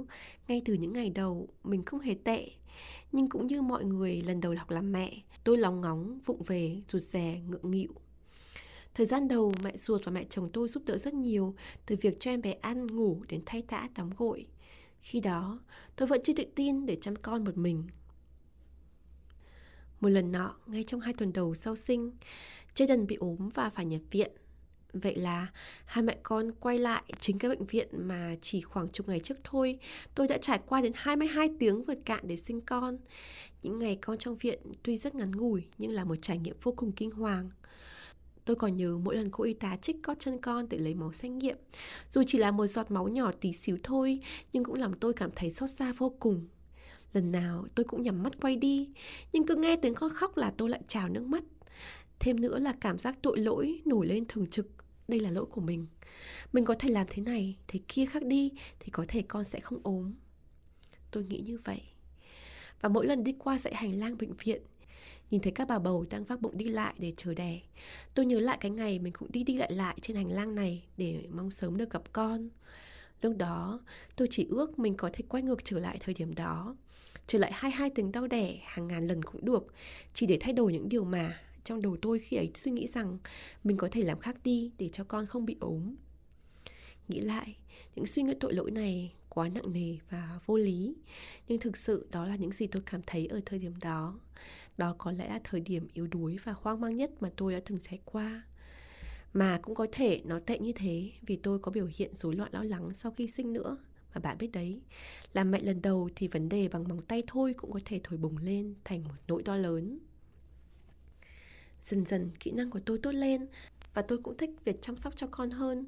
ngay 0.48 0.62
từ 0.64 0.74
những 0.74 0.92
ngày 0.92 1.10
đầu, 1.10 1.48
mình 1.64 1.84
không 1.84 2.00
hề 2.00 2.14
tệ. 2.24 2.50
Nhưng 3.12 3.28
cũng 3.28 3.46
như 3.46 3.62
mọi 3.62 3.84
người 3.84 4.22
lần 4.22 4.40
đầu 4.40 4.54
học 4.58 4.70
làm 4.70 4.92
mẹ, 4.92 5.22
tôi 5.44 5.58
lóng 5.58 5.80
ngóng, 5.80 6.20
vụng 6.26 6.42
về, 6.42 6.82
rụt 6.88 7.02
rè, 7.02 7.40
ngượng 7.48 7.70
nghịu. 7.70 7.92
Thời 8.94 9.06
gian 9.06 9.28
đầu, 9.28 9.52
mẹ 9.62 9.76
ruột 9.76 10.04
và 10.04 10.12
mẹ 10.12 10.24
chồng 10.24 10.50
tôi 10.52 10.68
giúp 10.68 10.82
đỡ 10.86 10.98
rất 10.98 11.14
nhiều, 11.14 11.54
từ 11.86 11.96
việc 12.00 12.20
cho 12.20 12.30
em 12.30 12.42
bé 12.42 12.52
ăn, 12.52 12.86
ngủ 12.86 13.22
đến 13.28 13.42
thay 13.46 13.62
tã, 13.62 13.88
tắm 13.94 14.10
gội. 14.16 14.46
Khi 15.00 15.20
đó, 15.20 15.60
tôi 15.96 16.08
vẫn 16.08 16.20
chưa 16.24 16.32
tự 16.32 16.44
tin 16.54 16.86
để 16.86 16.96
chăm 17.00 17.16
con 17.16 17.44
một 17.44 17.56
mình. 17.56 17.84
Một 20.00 20.08
lần 20.08 20.32
nọ, 20.32 20.56
ngay 20.66 20.84
trong 20.84 21.00
hai 21.00 21.14
tuần 21.14 21.32
đầu 21.32 21.54
sau 21.54 21.76
sinh, 21.76 22.12
Jaden 22.74 23.06
bị 23.06 23.16
ốm 23.16 23.48
và 23.54 23.70
phải 23.70 23.84
nhập 23.84 24.00
viện. 24.10 24.32
Vậy 25.00 25.16
là 25.16 25.46
hai 25.84 26.04
mẹ 26.04 26.16
con 26.22 26.52
quay 26.60 26.78
lại 26.78 27.02
chính 27.20 27.38
cái 27.38 27.48
bệnh 27.48 27.66
viện 27.66 27.88
mà 27.92 28.34
chỉ 28.40 28.60
khoảng 28.60 28.88
chục 28.88 29.08
ngày 29.08 29.20
trước 29.20 29.38
thôi. 29.44 29.78
Tôi 30.14 30.28
đã 30.28 30.38
trải 30.38 30.60
qua 30.66 30.80
đến 30.80 30.92
22 30.94 31.50
tiếng 31.58 31.84
vượt 31.84 31.98
cạn 32.04 32.20
để 32.26 32.36
sinh 32.36 32.60
con. 32.60 32.98
Những 33.62 33.78
ngày 33.78 33.98
con 34.00 34.18
trong 34.18 34.36
viện 34.36 34.58
tuy 34.82 34.96
rất 34.96 35.14
ngắn 35.14 35.30
ngủi, 35.36 35.62
nhưng 35.78 35.92
là 35.92 36.04
một 36.04 36.16
trải 36.22 36.38
nghiệm 36.38 36.56
vô 36.62 36.72
cùng 36.76 36.92
kinh 36.92 37.10
hoàng. 37.10 37.50
Tôi 38.44 38.56
còn 38.56 38.76
nhớ 38.76 38.98
mỗi 39.02 39.16
lần 39.16 39.30
cô 39.30 39.44
y 39.44 39.54
tá 39.54 39.76
trích 39.82 39.96
cót 40.02 40.18
chân 40.18 40.38
con 40.40 40.68
để 40.68 40.78
lấy 40.78 40.94
máu 40.94 41.12
xét 41.12 41.30
nghiệm. 41.30 41.56
Dù 42.10 42.22
chỉ 42.26 42.38
là 42.38 42.50
một 42.50 42.66
giọt 42.66 42.90
máu 42.90 43.08
nhỏ 43.08 43.32
tí 43.40 43.52
xíu 43.52 43.78
thôi, 43.82 44.20
Nhưng 44.52 44.64
cũng 44.64 44.74
làm 44.74 44.92
tôi 44.92 45.12
cảm 45.12 45.30
thấy 45.36 45.50
xót 45.50 45.70
xa 45.70 45.92
vô 45.98 46.12
cùng. 46.20 46.48
Lần 47.12 47.32
nào 47.32 47.66
tôi 47.74 47.84
cũng 47.84 48.02
nhắm 48.02 48.22
mắt 48.22 48.40
quay 48.40 48.56
đi, 48.56 48.88
Nhưng 49.32 49.46
cứ 49.46 49.56
nghe 49.56 49.76
tiếng 49.76 49.94
con 49.94 50.10
khóc 50.14 50.36
là 50.36 50.52
tôi 50.56 50.68
lại 50.68 50.80
trào 50.86 51.08
nước 51.08 51.22
mắt. 51.22 51.44
Thêm 52.18 52.40
nữa 52.40 52.58
là 52.58 52.74
cảm 52.80 52.98
giác 52.98 53.18
tội 53.22 53.38
lỗi 53.38 53.80
nổi 53.84 54.06
lên 54.06 54.24
thường 54.28 54.46
trực 54.46 54.66
đây 55.08 55.20
là 55.20 55.30
lỗi 55.30 55.46
của 55.46 55.60
mình. 55.60 55.86
Mình 56.52 56.64
có 56.64 56.74
thể 56.78 56.88
làm 56.88 57.06
thế 57.10 57.22
này 57.22 57.56
thế 57.68 57.80
kia 57.88 58.06
khác 58.06 58.22
đi 58.24 58.52
thì 58.80 58.90
có 58.90 59.04
thể 59.08 59.22
con 59.22 59.44
sẽ 59.44 59.60
không 59.60 59.80
ốm. 59.82 60.14
Tôi 61.10 61.24
nghĩ 61.24 61.40
như 61.40 61.58
vậy. 61.64 61.82
Và 62.80 62.88
mỗi 62.88 63.06
lần 63.06 63.24
đi 63.24 63.34
qua 63.38 63.58
dãy 63.58 63.74
hành 63.74 63.98
lang 63.98 64.18
bệnh 64.18 64.32
viện 64.32 64.62
nhìn 65.30 65.40
thấy 65.40 65.52
các 65.52 65.68
bà 65.68 65.78
bầu 65.78 66.06
đang 66.10 66.24
vác 66.24 66.40
bụng 66.40 66.58
đi 66.58 66.64
lại 66.64 66.94
để 66.98 67.12
chờ 67.16 67.34
đẻ 67.34 67.60
tôi 68.14 68.26
nhớ 68.26 68.40
lại 68.40 68.58
cái 68.60 68.70
ngày 68.70 68.98
mình 68.98 69.12
cũng 69.12 69.32
đi 69.32 69.44
đi 69.44 69.56
lại 69.56 69.72
lại 69.72 69.96
trên 70.00 70.16
hành 70.16 70.32
lang 70.32 70.54
này 70.54 70.84
để 70.96 71.26
mong 71.30 71.50
sớm 71.50 71.76
được 71.76 71.90
gặp 71.90 72.02
con. 72.12 72.48
Lúc 73.22 73.36
đó 73.36 73.80
tôi 74.16 74.28
chỉ 74.30 74.46
ước 74.50 74.78
mình 74.78 74.94
có 74.94 75.10
thể 75.12 75.24
quay 75.28 75.42
ngược 75.42 75.64
trở 75.64 75.78
lại 75.78 75.98
thời 76.00 76.14
điểm 76.14 76.34
đó 76.34 76.76
trở 77.26 77.38
lại 77.38 77.52
hai 77.54 77.70
hai 77.70 77.90
tiếng 77.90 78.12
đau 78.12 78.26
đẻ 78.26 78.58
hàng 78.64 78.88
ngàn 78.88 79.06
lần 79.06 79.22
cũng 79.22 79.44
được, 79.44 79.66
chỉ 80.14 80.26
để 80.26 80.38
thay 80.40 80.52
đổi 80.52 80.72
những 80.72 80.88
điều 80.88 81.04
mà 81.04 81.40
trong 81.68 81.82
đầu 81.82 81.96
tôi 82.02 82.18
khi 82.18 82.36
ấy 82.36 82.50
suy 82.54 82.70
nghĩ 82.70 82.86
rằng 82.86 83.18
mình 83.64 83.76
có 83.76 83.88
thể 83.92 84.02
làm 84.02 84.18
khác 84.18 84.36
đi 84.44 84.72
để 84.78 84.88
cho 84.88 85.04
con 85.04 85.26
không 85.26 85.46
bị 85.46 85.56
ốm. 85.60 85.96
Nghĩ 87.08 87.20
lại, 87.20 87.56
những 87.96 88.06
suy 88.06 88.22
nghĩ 88.22 88.34
tội 88.40 88.52
lỗi 88.54 88.70
này 88.70 89.12
quá 89.28 89.48
nặng 89.48 89.72
nề 89.72 89.96
và 90.10 90.40
vô 90.46 90.56
lý, 90.56 90.94
nhưng 91.48 91.60
thực 91.60 91.76
sự 91.76 92.06
đó 92.10 92.26
là 92.26 92.36
những 92.36 92.52
gì 92.52 92.66
tôi 92.66 92.82
cảm 92.86 93.00
thấy 93.06 93.26
ở 93.26 93.40
thời 93.46 93.58
điểm 93.58 93.72
đó. 93.82 94.20
Đó 94.78 94.94
có 94.98 95.12
lẽ 95.12 95.28
là 95.28 95.40
thời 95.44 95.60
điểm 95.60 95.88
yếu 95.92 96.06
đuối 96.06 96.36
và 96.44 96.54
hoang 96.60 96.80
mang 96.80 96.96
nhất 96.96 97.10
mà 97.20 97.30
tôi 97.36 97.52
đã 97.52 97.60
từng 97.64 97.78
trải 97.82 97.98
qua. 98.04 98.42
Mà 99.32 99.58
cũng 99.62 99.74
có 99.74 99.86
thể 99.92 100.20
nó 100.24 100.40
tệ 100.40 100.58
như 100.58 100.72
thế 100.72 101.10
vì 101.22 101.36
tôi 101.36 101.58
có 101.58 101.72
biểu 101.72 101.88
hiện 101.96 102.14
rối 102.14 102.36
loạn 102.36 102.52
lo 102.52 102.62
lắng 102.62 102.90
sau 102.94 103.12
khi 103.12 103.28
sinh 103.28 103.52
nữa. 103.52 103.76
Mà 104.14 104.20
bạn 104.20 104.38
biết 104.38 104.52
đấy, 104.52 104.80
làm 105.32 105.50
mẹ 105.50 105.60
lần 105.60 105.82
đầu 105.82 106.08
thì 106.16 106.28
vấn 106.28 106.48
đề 106.48 106.68
bằng 106.68 106.88
móng 106.88 107.02
tay 107.02 107.22
thôi 107.26 107.54
cũng 107.56 107.72
có 107.72 107.80
thể 107.84 108.00
thổi 108.04 108.18
bùng 108.18 108.36
lên 108.36 108.74
thành 108.84 109.04
một 109.04 109.14
nỗi 109.28 109.42
to 109.42 109.56
lớn. 109.56 109.98
Dần 111.82 112.04
dần 112.04 112.30
kỹ 112.40 112.50
năng 112.50 112.70
của 112.70 112.80
tôi 112.86 112.98
tốt 112.98 113.12
lên 113.12 113.46
và 113.94 114.02
tôi 114.02 114.18
cũng 114.18 114.36
thích 114.36 114.50
việc 114.64 114.82
chăm 114.82 114.96
sóc 114.96 115.16
cho 115.16 115.26
con 115.30 115.50
hơn. 115.50 115.86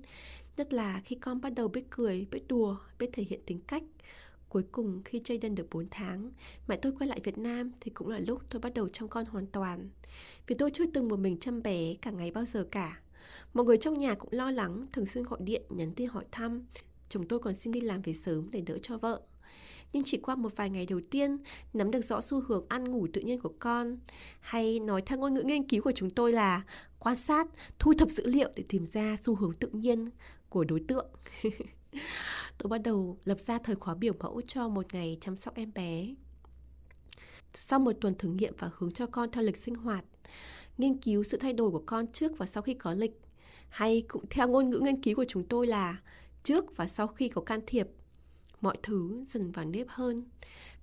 Nhất 0.57 0.73
là 0.73 1.03
khi 1.05 1.17
con 1.17 1.41
bắt 1.41 1.51
đầu 1.51 1.69
biết 1.69 1.85
cười, 1.91 2.27
biết 2.31 2.49
đùa, 2.49 2.77
biết 2.99 3.11
thể 3.13 3.23
hiện 3.23 3.41
tính 3.47 3.61
cách. 3.67 3.83
Cuối 4.49 4.63
cùng 4.73 5.03
khi 5.05 5.21
Jaden 5.21 5.55
được 5.55 5.67
4 5.71 5.87
tháng, 5.91 6.31
mẹ 6.69 6.77
tôi 6.77 6.93
quay 6.99 7.09
lại 7.09 7.21
Việt 7.25 7.39
Nam 7.39 7.73
thì 7.81 7.91
cũng 7.91 8.09
là 8.09 8.19
lúc 8.19 8.43
tôi 8.51 8.61
bắt 8.61 8.75
đầu 8.75 8.89
chăm 8.89 9.09
con 9.09 9.25
hoàn 9.25 9.47
toàn. 9.47 9.89
Vì 10.47 10.55
tôi 10.59 10.71
chưa 10.71 10.87
từng 10.87 11.09
một 11.09 11.19
mình 11.19 11.39
chăm 11.41 11.63
bé 11.63 11.95
cả 12.03 12.11
ngày 12.11 12.31
bao 12.31 12.45
giờ 12.45 12.67
cả. 12.71 13.01
Mọi 13.55 13.65
người 13.65 13.77
trong 13.77 13.99
nhà 13.99 14.15
cũng 14.15 14.33
lo 14.33 14.51
lắng, 14.51 14.87
thường 14.93 15.07
xuyên 15.07 15.25
gọi 15.25 15.41
điện, 15.43 15.63
nhắn 15.69 15.93
tin 15.95 16.09
hỏi 16.09 16.25
thăm. 16.31 16.67
Chồng 17.09 17.29
tôi 17.29 17.39
còn 17.39 17.55
xin 17.55 17.73
đi 17.73 17.81
làm 17.81 18.03
về 18.03 18.15
sớm 18.15 18.51
để 18.51 18.61
đỡ 18.61 18.79
cho 18.83 18.99
vợ. 18.99 19.21
Nhưng 19.93 20.03
chỉ 20.07 20.19
qua 20.19 20.35
một 20.35 20.57
vài 20.57 20.71
ngày 20.71 20.87
đầu 20.87 21.01
tiên, 21.11 21.39
nắm 21.73 21.91
được 21.91 22.01
rõ 22.01 22.21
xu 22.21 22.41
hướng 22.41 22.65
ăn 22.69 22.85
ngủ 22.85 23.07
tự 23.13 23.21
nhiên 23.21 23.41
của 23.41 23.53
con, 23.59 23.99
hay 24.41 24.79
nói 24.79 25.03
theo 25.07 25.19
ngôn 25.19 25.35
ngữ 25.35 25.43
nghiên 25.43 25.69
cứu 25.69 25.83
của 25.83 25.93
chúng 25.93 26.11
tôi 26.11 26.33
là 26.33 26.63
quan 26.99 27.17
sát, 27.17 27.47
thu 27.79 27.93
thập 27.99 28.11
dữ 28.11 28.27
liệu 28.27 28.51
để 28.57 28.65
tìm 28.69 28.87
ra 28.87 29.17
xu 29.23 29.37
hướng 29.37 29.53
tự 29.53 29.69
nhiên 29.73 30.11
của 30.49 30.65
đối 30.65 30.81
tượng. 30.89 31.07
tôi 32.59 32.69
bắt 32.69 32.79
đầu 32.79 33.19
lập 33.25 33.41
ra 33.41 33.59
thời 33.59 33.77
khóa 33.77 33.95
biểu 33.95 34.13
mẫu 34.19 34.41
cho 34.47 34.69
một 34.69 34.95
ngày 34.95 35.19
chăm 35.21 35.37
sóc 35.37 35.55
em 35.55 35.73
bé. 35.75 36.15
Sau 37.55 37.79
một 37.79 37.93
tuần 38.01 38.15
thử 38.15 38.29
nghiệm 38.29 38.55
và 38.59 38.71
hướng 38.77 38.93
cho 38.93 39.07
con 39.07 39.31
theo 39.31 39.43
lịch 39.43 39.57
sinh 39.57 39.75
hoạt, 39.75 40.05
nghiên 40.79 40.99
cứu 40.99 41.25
sự 41.25 41.37
thay 41.37 41.53
đổi 41.53 41.71
của 41.71 41.83
con 41.87 42.07
trước 42.13 42.39
và 42.39 42.47
sau 42.47 42.63
khi 42.63 42.75
có 42.75 42.93
lịch, 42.93 43.21
hay 43.69 44.03
cũng 44.09 44.25
theo 44.31 44.49
ngôn 44.49 44.71
ngữ 44.71 44.81
nghiên 44.83 45.03
cứu 45.03 45.17
của 45.17 45.25
chúng 45.29 45.45
tôi 45.45 45.67
là 45.67 45.97
trước 46.43 46.77
và 46.77 46.87
sau 46.87 47.07
khi 47.07 47.29
có 47.29 47.41
can 47.41 47.61
thiệp, 47.67 47.89
mọi 48.61 48.77
thứ 48.83 49.25
dần 49.29 49.53
vào 49.53 49.65
nếp 49.65 49.87
hơn. 49.89 50.25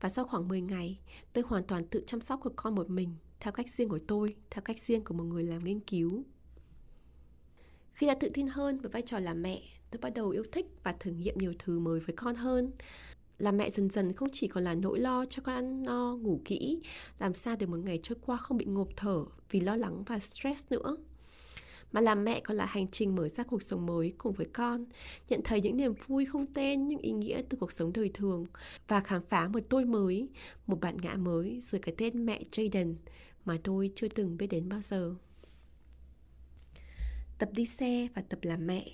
Và 0.01 0.09
sau 0.09 0.25
khoảng 0.25 0.47
10 0.47 0.61
ngày, 0.61 0.99
tôi 1.33 1.43
hoàn 1.47 1.63
toàn 1.63 1.87
tự 1.87 2.03
chăm 2.07 2.21
sóc 2.21 2.39
của 2.43 2.51
con 2.55 2.75
một 2.75 2.89
mình, 2.89 3.15
theo 3.39 3.51
cách 3.51 3.67
riêng 3.75 3.89
của 3.89 3.99
tôi, 4.07 4.35
theo 4.49 4.61
cách 4.61 4.77
riêng 4.85 5.03
của 5.03 5.13
một 5.13 5.23
người 5.23 5.43
làm 5.43 5.63
nghiên 5.63 5.79
cứu. 5.79 6.23
Khi 7.93 8.07
đã 8.07 8.15
tự 8.19 8.29
tin 8.33 8.47
hơn 8.47 8.79
với 8.79 8.89
vai 8.89 9.01
trò 9.01 9.19
là 9.19 9.33
mẹ, 9.33 9.61
tôi 9.91 9.99
bắt 10.01 10.13
đầu 10.15 10.29
yêu 10.29 10.43
thích 10.51 10.65
và 10.83 10.95
thử 10.99 11.11
nghiệm 11.11 11.37
nhiều 11.37 11.53
thứ 11.59 11.79
mới 11.79 11.99
với 11.99 12.15
con 12.15 12.35
hơn. 12.35 12.71
Làm 13.37 13.57
mẹ 13.57 13.69
dần 13.69 13.89
dần 13.89 14.13
không 14.13 14.29
chỉ 14.31 14.47
còn 14.47 14.63
là 14.63 14.73
nỗi 14.73 14.99
lo 14.99 15.25
cho 15.25 15.41
con 15.45 15.55
ăn 15.55 15.83
no, 15.83 16.15
ngủ 16.15 16.41
kỹ, 16.45 16.81
làm 17.19 17.33
sao 17.33 17.55
để 17.55 17.65
một 17.65 17.77
ngày 17.77 17.99
trôi 18.03 18.17
qua 18.21 18.37
không 18.37 18.57
bị 18.57 18.65
ngộp 18.65 18.87
thở 18.95 19.25
vì 19.49 19.59
lo 19.59 19.75
lắng 19.75 20.03
và 20.03 20.19
stress 20.19 20.65
nữa 20.69 20.97
mà 21.91 22.01
làm 22.01 22.25
mẹ 22.25 22.39
còn 22.39 22.57
là 22.57 22.65
hành 22.65 22.87
trình 22.87 23.15
mở 23.15 23.29
ra 23.29 23.43
cuộc 23.43 23.63
sống 23.63 23.85
mới 23.85 24.13
cùng 24.17 24.33
với 24.33 24.47
con, 24.53 24.85
nhận 25.29 25.41
thấy 25.43 25.61
những 25.61 25.77
niềm 25.77 25.93
vui 26.07 26.25
không 26.25 26.45
tên 26.53 26.87
nhưng 26.87 26.99
ý 26.99 27.11
nghĩa 27.11 27.41
từ 27.49 27.57
cuộc 27.57 27.71
sống 27.71 27.93
đời 27.93 28.11
thường 28.13 28.45
và 28.87 28.99
khám 28.99 29.21
phá 29.29 29.47
một 29.47 29.63
tôi 29.69 29.85
mới, 29.85 30.29
một 30.67 30.81
bạn 30.81 30.97
ngã 31.01 31.15
mới 31.15 31.61
dưới 31.63 31.81
cái 31.81 31.95
tên 31.97 32.25
mẹ 32.25 32.41
Jaden 32.51 32.95
mà 33.45 33.57
tôi 33.63 33.91
chưa 33.95 34.07
từng 34.07 34.37
biết 34.37 34.47
đến 34.47 34.69
bao 34.69 34.81
giờ. 34.81 35.15
Tập 37.37 37.49
đi 37.53 37.65
xe 37.65 38.07
và 38.15 38.21
tập 38.21 38.39
làm 38.41 38.67
mẹ 38.67 38.85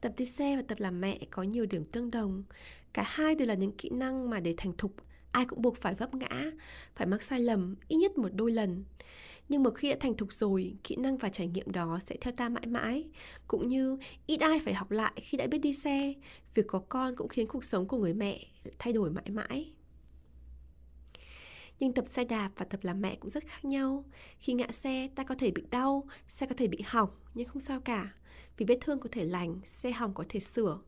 Tập 0.00 0.12
đi 0.16 0.24
xe 0.24 0.56
và 0.56 0.62
tập 0.62 0.80
làm 0.80 1.00
mẹ 1.00 1.18
có 1.30 1.42
nhiều 1.42 1.66
điểm 1.66 1.84
tương 1.84 2.10
đồng. 2.10 2.44
Cả 2.92 3.04
hai 3.06 3.34
đều 3.34 3.48
là 3.48 3.54
những 3.54 3.72
kỹ 3.72 3.88
năng 3.92 4.30
mà 4.30 4.40
để 4.40 4.54
thành 4.56 4.72
thục, 4.78 4.92
ai 5.32 5.44
cũng 5.44 5.62
buộc 5.62 5.76
phải 5.76 5.94
vấp 5.94 6.14
ngã, 6.14 6.50
phải 6.94 7.06
mắc 7.06 7.22
sai 7.22 7.40
lầm 7.40 7.74
ít 7.88 7.96
nhất 7.96 8.18
một 8.18 8.28
đôi 8.34 8.50
lần. 8.52 8.84
Nhưng 9.50 9.62
một 9.62 9.70
khi 9.70 9.90
đã 9.90 9.96
thành 10.00 10.16
thục 10.16 10.32
rồi, 10.32 10.76
kỹ 10.84 10.96
năng 10.96 11.18
và 11.18 11.28
trải 11.28 11.46
nghiệm 11.46 11.72
đó 11.72 11.98
sẽ 12.04 12.16
theo 12.20 12.32
ta 12.36 12.48
mãi 12.48 12.66
mãi. 12.66 13.08
Cũng 13.48 13.68
như 13.68 13.98
ít 14.26 14.40
ai 14.40 14.60
phải 14.64 14.74
học 14.74 14.90
lại 14.90 15.12
khi 15.16 15.38
đã 15.38 15.46
biết 15.46 15.58
đi 15.58 15.74
xe, 15.74 16.14
việc 16.54 16.66
có 16.66 16.78
con 16.88 17.16
cũng 17.16 17.28
khiến 17.28 17.46
cuộc 17.48 17.64
sống 17.64 17.88
của 17.88 17.98
người 17.98 18.14
mẹ 18.14 18.46
thay 18.78 18.92
đổi 18.92 19.10
mãi 19.10 19.30
mãi. 19.30 19.72
Nhưng 21.80 21.92
tập 21.92 22.04
xe 22.08 22.24
đạp 22.24 22.50
và 22.56 22.64
tập 22.64 22.80
làm 22.82 23.00
mẹ 23.00 23.16
cũng 23.20 23.30
rất 23.30 23.44
khác 23.46 23.64
nhau. 23.64 24.04
Khi 24.38 24.52
ngã 24.52 24.66
xe, 24.72 25.08
ta 25.14 25.24
có 25.24 25.34
thể 25.34 25.50
bị 25.50 25.62
đau, 25.70 26.04
xe 26.28 26.46
có 26.46 26.54
thể 26.58 26.68
bị 26.68 26.82
hỏng, 26.86 27.10
nhưng 27.34 27.48
không 27.48 27.62
sao 27.62 27.80
cả. 27.80 28.12
Vì 28.56 28.66
vết 28.66 28.78
thương 28.80 29.00
có 29.00 29.08
thể 29.12 29.24
lành, 29.24 29.60
xe 29.64 29.90
hỏng 29.90 30.14
có 30.14 30.24
thể 30.28 30.40
sửa. 30.40 30.78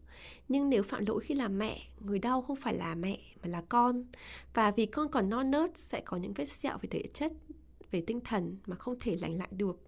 Nhưng 0.49 0.71
nếu 0.71 0.83
phạm 0.83 1.07
lỗi 1.07 1.25
khi 1.25 1.35
làm 1.35 1.59
mẹ, 1.59 1.83
người 2.01 2.19
đau 2.19 2.43
không 2.43 2.57
phải 2.57 2.75
là 2.75 2.95
mẹ 2.95 3.19
mà 3.43 3.49
là 3.49 3.63
con. 3.69 4.05
Và 4.55 4.71
vì 4.71 4.87
con 4.87 5.09
còn 5.11 5.31
non 5.31 5.51
nớt 5.51 5.79
sẽ 5.79 6.01
có 6.05 6.17
những 6.17 6.33
vết 6.33 6.49
sẹo 6.49 6.79
về 6.79 6.89
thể 6.91 7.03
chất, 7.15 7.33
về 7.93 8.03
tinh 8.07 8.21
thần 8.21 8.57
mà 8.67 8.77
không 8.77 8.99
thể 9.01 9.17
lành 9.17 9.39
lại 9.39 9.49
được. 9.51 9.81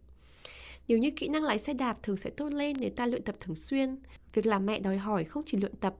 Nếu 0.89 0.99
như 0.99 1.11
kỹ 1.11 1.29
năng 1.29 1.43
lái 1.43 1.59
xe 1.59 1.75
đạp 1.75 2.03
thường 2.03 2.17
sẽ 2.17 2.31
tốt 2.31 2.53
lên 2.53 2.77
nếu 2.81 2.91
ta 2.91 3.07
luyện 3.07 3.23
tập 3.23 3.37
thường 3.41 3.57
xuyên. 3.57 3.97
Việc 4.33 4.47
làm 4.47 4.67
mẹ 4.67 4.79
đòi 4.79 4.99
hỏi 4.99 5.25
không 5.25 5.43
chỉ 5.47 5.59
luyện 5.59 5.77
tập 5.77 5.95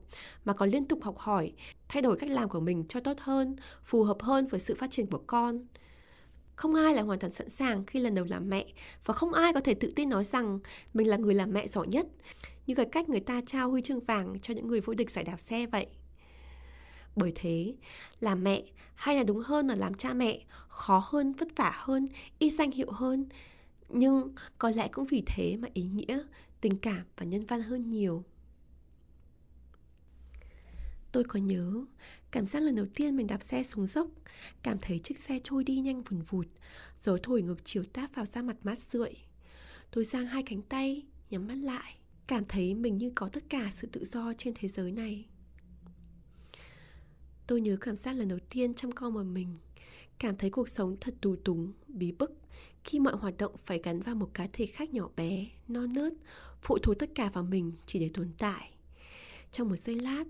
mà 0.45 0.53
còn 0.53 0.69
liên 0.69 0.85
tục 0.85 1.03
học 1.03 1.19
hỏi, 1.19 1.53
thay 1.89 2.03
đổi 2.03 2.17
cách 2.17 2.31
làm 2.31 2.49
của 2.49 2.61
mình 2.61 2.85
cho 2.89 3.01
tốt 3.01 3.17
hơn, 3.21 3.57
phù 3.85 4.03
hợp 4.03 4.23
hơn 4.23 4.47
với 4.47 4.61
sự 4.61 4.75
phát 4.75 4.91
triển 4.91 5.07
của 5.07 5.23
con. 5.27 5.67
Không 6.57 6.75
ai 6.75 6.95
là 6.95 7.03
hoàn 7.03 7.19
toàn 7.19 7.33
sẵn 7.33 7.49
sàng 7.49 7.85
khi 7.87 8.01
lần 8.01 8.15
đầu 8.15 8.25
làm 8.29 8.51
mẹ 8.51 8.67
và 9.05 9.15
không 9.15 9.33
ai 9.33 9.53
có 9.53 9.61
thể 9.61 9.75
tự 9.75 9.93
tin 9.97 10.09
nói 10.09 10.25
rằng 10.25 10.59
mình 10.95 11.09
là 11.09 11.17
người 11.17 11.35
làm 11.35 11.53
mẹ 11.53 11.69
giỏi 11.69 11.87
nhất, 11.87 12.07
như 12.67 12.75
cái 12.75 12.87
cách 12.93 13.09
người 13.09 13.21
ta 13.21 13.41
trao 13.47 13.71
huy 13.71 13.83
chương 13.83 14.05
vàng 14.05 14.41
cho 14.43 14.55
những 14.55 14.69
người 14.69 14.81
vô 14.81 14.95
địch 14.95 15.11
giải 15.11 15.25
đạp 15.25 15.41
xe 15.41 15.67
vậy. 15.67 15.87
Bởi 17.17 17.33
thế, 17.35 17.75
làm 18.21 18.45
mẹ 18.45 18.63
hay 18.95 19.17
là 19.17 19.23
đúng 19.23 19.39
hơn 19.39 19.67
là 19.67 19.75
làm 19.75 19.95
cha 19.95 20.13
mẹ 20.13 20.45
khó 20.69 21.05
hơn, 21.07 21.33
vất 21.33 21.49
vả 21.57 21.73
hơn, 21.75 22.09
y 22.39 22.51
danh 22.51 22.71
hiệu 22.71 22.91
hơn. 22.91 23.27
Nhưng 23.89 24.35
có 24.59 24.71
lẽ 24.71 24.89
cũng 24.89 25.05
vì 25.05 25.23
thế 25.27 25.57
mà 25.57 25.69
ý 25.75 25.83
nghĩa, 25.83 26.19
tình 26.61 26.79
cảm 26.79 27.05
và 27.17 27.27
nhân 27.27 27.47
văn 27.47 27.63
hơn 27.63 27.89
nhiều. 27.89 28.25
Tôi 31.13 31.25
có 31.25 31.39
nhớ 31.41 31.85
cảm 32.31 32.47
giác 32.47 32.61
lần 32.61 32.75
đầu 32.75 32.87
tiên 32.95 33.17
mình 33.17 33.27
đạp 33.27 33.43
xe 33.43 33.63
xuống 33.63 33.87
dốc, 33.87 34.09
cảm 34.63 34.79
thấy 34.81 34.99
chiếc 34.99 35.19
xe 35.19 35.39
trôi 35.45 35.65
đi 35.65 35.81
nhanh 35.81 36.03
vùn 36.03 36.23
vụt, 36.23 36.47
rồi 37.01 37.21
thổi 37.23 37.43
ngược 37.43 37.65
chiều 37.65 37.85
táp 37.93 38.15
vào 38.15 38.27
da 38.27 38.43
mặt 38.43 38.57
mát 38.63 38.79
rượi. 38.79 39.15
Tôi 39.91 40.05
giang 40.05 40.27
hai 40.27 40.43
cánh 40.43 40.63
tay, 40.63 41.03
nhắm 41.31 41.47
mắt 41.47 41.55
lại, 41.55 41.95
cảm 42.27 42.45
thấy 42.45 42.75
mình 42.75 42.99
như 42.99 43.13
có 43.15 43.29
tất 43.29 43.45
cả 43.49 43.71
sự 43.75 43.89
tự 43.93 44.05
do 44.05 44.33
trên 44.39 44.55
thế 44.57 44.69
giới 44.69 44.93
này. 44.93 45.25
Tôi 47.47 47.61
nhớ 47.61 47.77
cảm 47.81 47.97
giác 47.97 48.13
lần 48.13 48.29
đầu 48.29 48.39
tiên 48.51 48.75
chăm 48.75 48.93
con 48.93 49.15
một 49.15 49.23
mình. 49.23 49.57
Cảm 50.19 50.37
thấy 50.37 50.51
cuộc 50.51 50.69
sống 50.69 50.97
thật 51.01 51.15
tù 51.21 51.37
túng, 51.37 51.73
bí 51.89 52.13
bức 52.13 52.33
Khi 52.85 53.01
mọi 53.01 53.15
hoạt 53.17 53.37
động 53.37 53.57
phải 53.67 53.81
gắn 53.83 54.03
vào 54.03 54.15
một 54.15 54.31
cá 54.35 54.49
thể 54.53 54.67
khác 54.67 54.95
nhỏ 54.95 55.09
bé, 55.17 55.47
non 55.69 55.93
nớt 55.93 56.13
Phụ 56.63 56.79
thuộc 56.79 56.99
tất 56.99 57.11
cả 57.15 57.31
vào 57.33 57.45
mình 57.45 57.73
chỉ 57.87 57.99
để 57.99 58.11
tồn 58.15 58.31
tại. 58.39 58.71
Trong 59.53 59.69
một 59.69 59.77
giây 59.77 60.01
lát, 60.01 60.25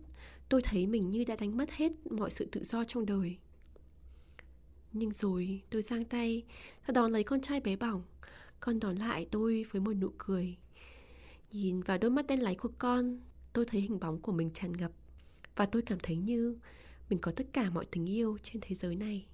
tôi 0.48 0.62
thấy 0.62 0.86
mình 0.86 1.10
như 1.10 1.24
đã 1.24 1.36
đánh 1.36 1.56
mất 1.56 1.70
hết 1.70 1.92
mọi 2.10 2.30
sự 2.30 2.48
tự 2.52 2.64
do 2.64 2.84
trong 2.84 3.06
đời. 3.06 3.36
Nhưng 4.92 5.12
rồi 5.12 5.62
tôi 5.70 5.82
giang 5.82 6.04
tay, 6.04 6.42
và 6.86 6.92
đón 6.92 7.12
lấy 7.12 7.22
con 7.22 7.40
trai 7.40 7.60
bé 7.60 7.76
bỏng. 7.76 8.02
Con 8.60 8.80
đón 8.80 8.96
lại 8.96 9.26
tôi 9.30 9.64
với 9.70 9.80
một 9.80 9.92
nụ 9.92 10.10
cười. 10.18 10.56
Nhìn 11.52 11.80
vào 11.80 11.98
đôi 11.98 12.10
mắt 12.10 12.26
đen 12.26 12.40
láy 12.40 12.54
của 12.54 12.70
con 12.78 13.20
Tôi 13.54 13.64
thấy 13.64 13.80
hình 13.80 14.00
bóng 14.00 14.20
của 14.20 14.32
mình 14.32 14.50
tràn 14.54 14.72
ngập. 14.72 14.90
Và 15.56 15.66
tôi 15.66 15.82
cảm 15.82 15.98
thấy 16.02 16.16
như 16.16 16.56
mình 17.10 17.18
có 17.18 17.32
tất 17.36 17.46
cả 17.52 17.70
mọi 17.70 17.84
tình 17.90 18.08
yêu 18.08 18.38
trên 18.42 18.62
thế 18.62 18.76
giới 18.76 18.96
này. 18.96 19.26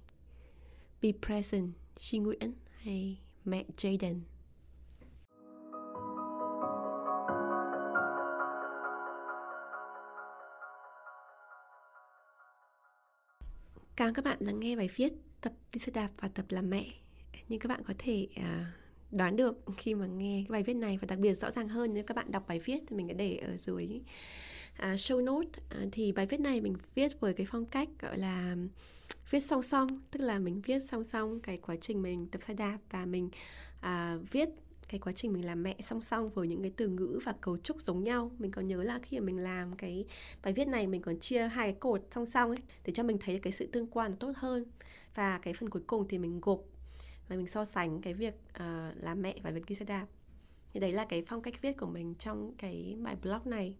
Be 1.01 1.09
present, 1.25 1.71
Chi 1.95 2.19
Nguyễn 2.19 2.53
hay 2.71 3.21
mẹ 3.45 3.65
Jaden? 3.77 4.19
Cảm 13.95 14.07
ơn 14.07 14.13
các 14.13 14.25
bạn 14.25 14.37
lắng 14.39 14.59
nghe 14.59 14.75
bài 14.75 14.89
viết 14.95 15.13
tập 15.41 15.53
đi 15.73 15.79
xe 15.79 15.91
đạp 15.91 16.09
và 16.17 16.27
tập 16.27 16.45
làm 16.49 16.69
mẹ. 16.69 16.85
Nhưng 17.49 17.59
các 17.59 17.67
bạn 17.67 17.83
có 17.87 17.93
thể 17.97 18.27
uh, 18.39 18.43
đoán 19.11 19.35
được 19.35 19.57
khi 19.77 19.95
mà 19.95 20.05
nghe 20.05 20.43
cái 20.47 20.51
bài 20.51 20.63
viết 20.63 20.73
này 20.73 20.97
và 21.01 21.05
đặc 21.05 21.19
biệt 21.19 21.33
rõ 21.33 21.51
ràng 21.51 21.67
hơn 21.67 21.93
nếu 21.93 22.03
các 22.03 22.17
bạn 22.17 22.31
đọc 22.31 22.43
bài 22.47 22.59
viết 22.59 22.79
thì 22.87 22.95
mình 22.95 23.07
đã 23.07 23.13
để 23.13 23.37
ở 23.37 23.57
dưới 23.57 24.01
à, 24.81 24.95
show 24.95 25.23
note 25.23 25.61
à, 25.69 25.85
thì 25.91 26.11
bài 26.11 26.25
viết 26.25 26.39
này 26.39 26.61
mình 26.61 26.75
viết 26.95 27.19
với 27.19 27.33
cái 27.33 27.45
phong 27.49 27.65
cách 27.65 27.89
gọi 27.99 28.17
là 28.17 28.55
viết 29.29 29.39
song 29.39 29.63
song 29.63 30.01
tức 30.11 30.19
là 30.19 30.39
mình 30.39 30.61
viết 30.61 30.79
song 30.91 31.03
song 31.03 31.39
cái 31.39 31.57
quá 31.57 31.75
trình 31.81 32.01
mình 32.01 32.27
tập 32.27 32.41
xe 32.47 32.53
đạp 32.53 32.77
và 32.89 33.05
mình 33.05 33.29
à, 33.81 34.17
viết 34.31 34.49
cái 34.87 34.99
quá 34.99 35.13
trình 35.13 35.33
mình 35.33 35.45
làm 35.45 35.63
mẹ 35.63 35.75
song 35.89 36.01
song 36.01 36.29
với 36.29 36.47
những 36.47 36.61
cái 36.61 36.71
từ 36.77 36.87
ngữ 36.87 37.19
và 37.23 37.33
cấu 37.41 37.57
trúc 37.57 37.81
giống 37.81 38.03
nhau. 38.03 38.31
Mình 38.37 38.51
còn 38.51 38.67
nhớ 38.67 38.83
là 38.83 38.99
khi 39.03 39.19
mà 39.19 39.25
mình 39.25 39.37
làm 39.37 39.75
cái 39.75 40.05
bài 40.43 40.53
viết 40.53 40.67
này 40.67 40.87
mình 40.87 41.01
còn 41.01 41.19
chia 41.19 41.47
hai 41.47 41.67
cái 41.67 41.79
cột 41.79 42.01
song 42.11 42.25
song 42.25 42.49
ấy 42.49 42.59
để 42.85 42.93
cho 42.93 43.03
mình 43.03 43.17
thấy 43.17 43.39
cái 43.39 43.53
sự 43.53 43.67
tương 43.71 43.87
quan 43.87 44.15
tốt 44.15 44.31
hơn. 44.35 44.65
Và 45.15 45.39
cái 45.41 45.53
phần 45.53 45.69
cuối 45.69 45.81
cùng 45.87 46.07
thì 46.07 46.17
mình 46.17 46.41
gộp 46.41 46.61
và 47.29 47.35
mình 47.35 47.47
so 47.47 47.65
sánh 47.65 48.01
cái 48.01 48.13
việc 48.13 48.33
uh, 48.49 49.03
làm 49.03 49.21
mẹ 49.21 49.35
và 49.43 49.51
việc 49.51 49.65
đi 49.67 49.75
xe 49.75 49.85
đạp. 49.85 50.07
Thì 50.73 50.79
đấy 50.79 50.91
là 50.91 51.05
cái 51.05 51.23
phong 51.27 51.41
cách 51.41 51.61
viết 51.61 51.77
của 51.77 51.85
mình 51.85 52.15
trong 52.15 52.53
cái 52.57 52.95
bài 52.99 53.15
blog 53.21 53.41
này 53.45 53.75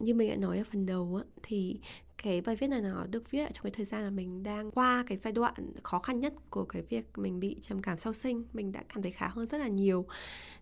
như 0.00 0.14
mình 0.14 0.30
đã 0.30 0.36
nói 0.36 0.58
ở 0.58 0.64
phần 0.70 0.86
đầu 0.86 1.16
á, 1.16 1.24
thì 1.42 1.80
cái 2.22 2.40
bài 2.40 2.56
viết 2.56 2.66
này 2.66 2.80
nó 2.80 3.06
được 3.06 3.30
viết 3.30 3.48
trong 3.52 3.62
cái 3.62 3.70
thời 3.70 3.84
gian 3.84 4.02
là 4.02 4.10
mình 4.10 4.42
đang 4.42 4.70
qua 4.70 5.04
cái 5.06 5.18
giai 5.18 5.32
đoạn 5.32 5.54
khó 5.82 5.98
khăn 5.98 6.20
nhất 6.20 6.32
của 6.50 6.64
cái 6.64 6.82
việc 6.82 7.18
mình 7.18 7.40
bị 7.40 7.56
trầm 7.62 7.82
cảm 7.82 7.98
sau 7.98 8.12
sinh 8.12 8.44
mình 8.52 8.72
đã 8.72 8.82
cảm 8.94 9.02
thấy 9.02 9.12
khá 9.12 9.28
hơn 9.28 9.48
rất 9.48 9.58
là 9.58 9.68
nhiều. 9.68 10.06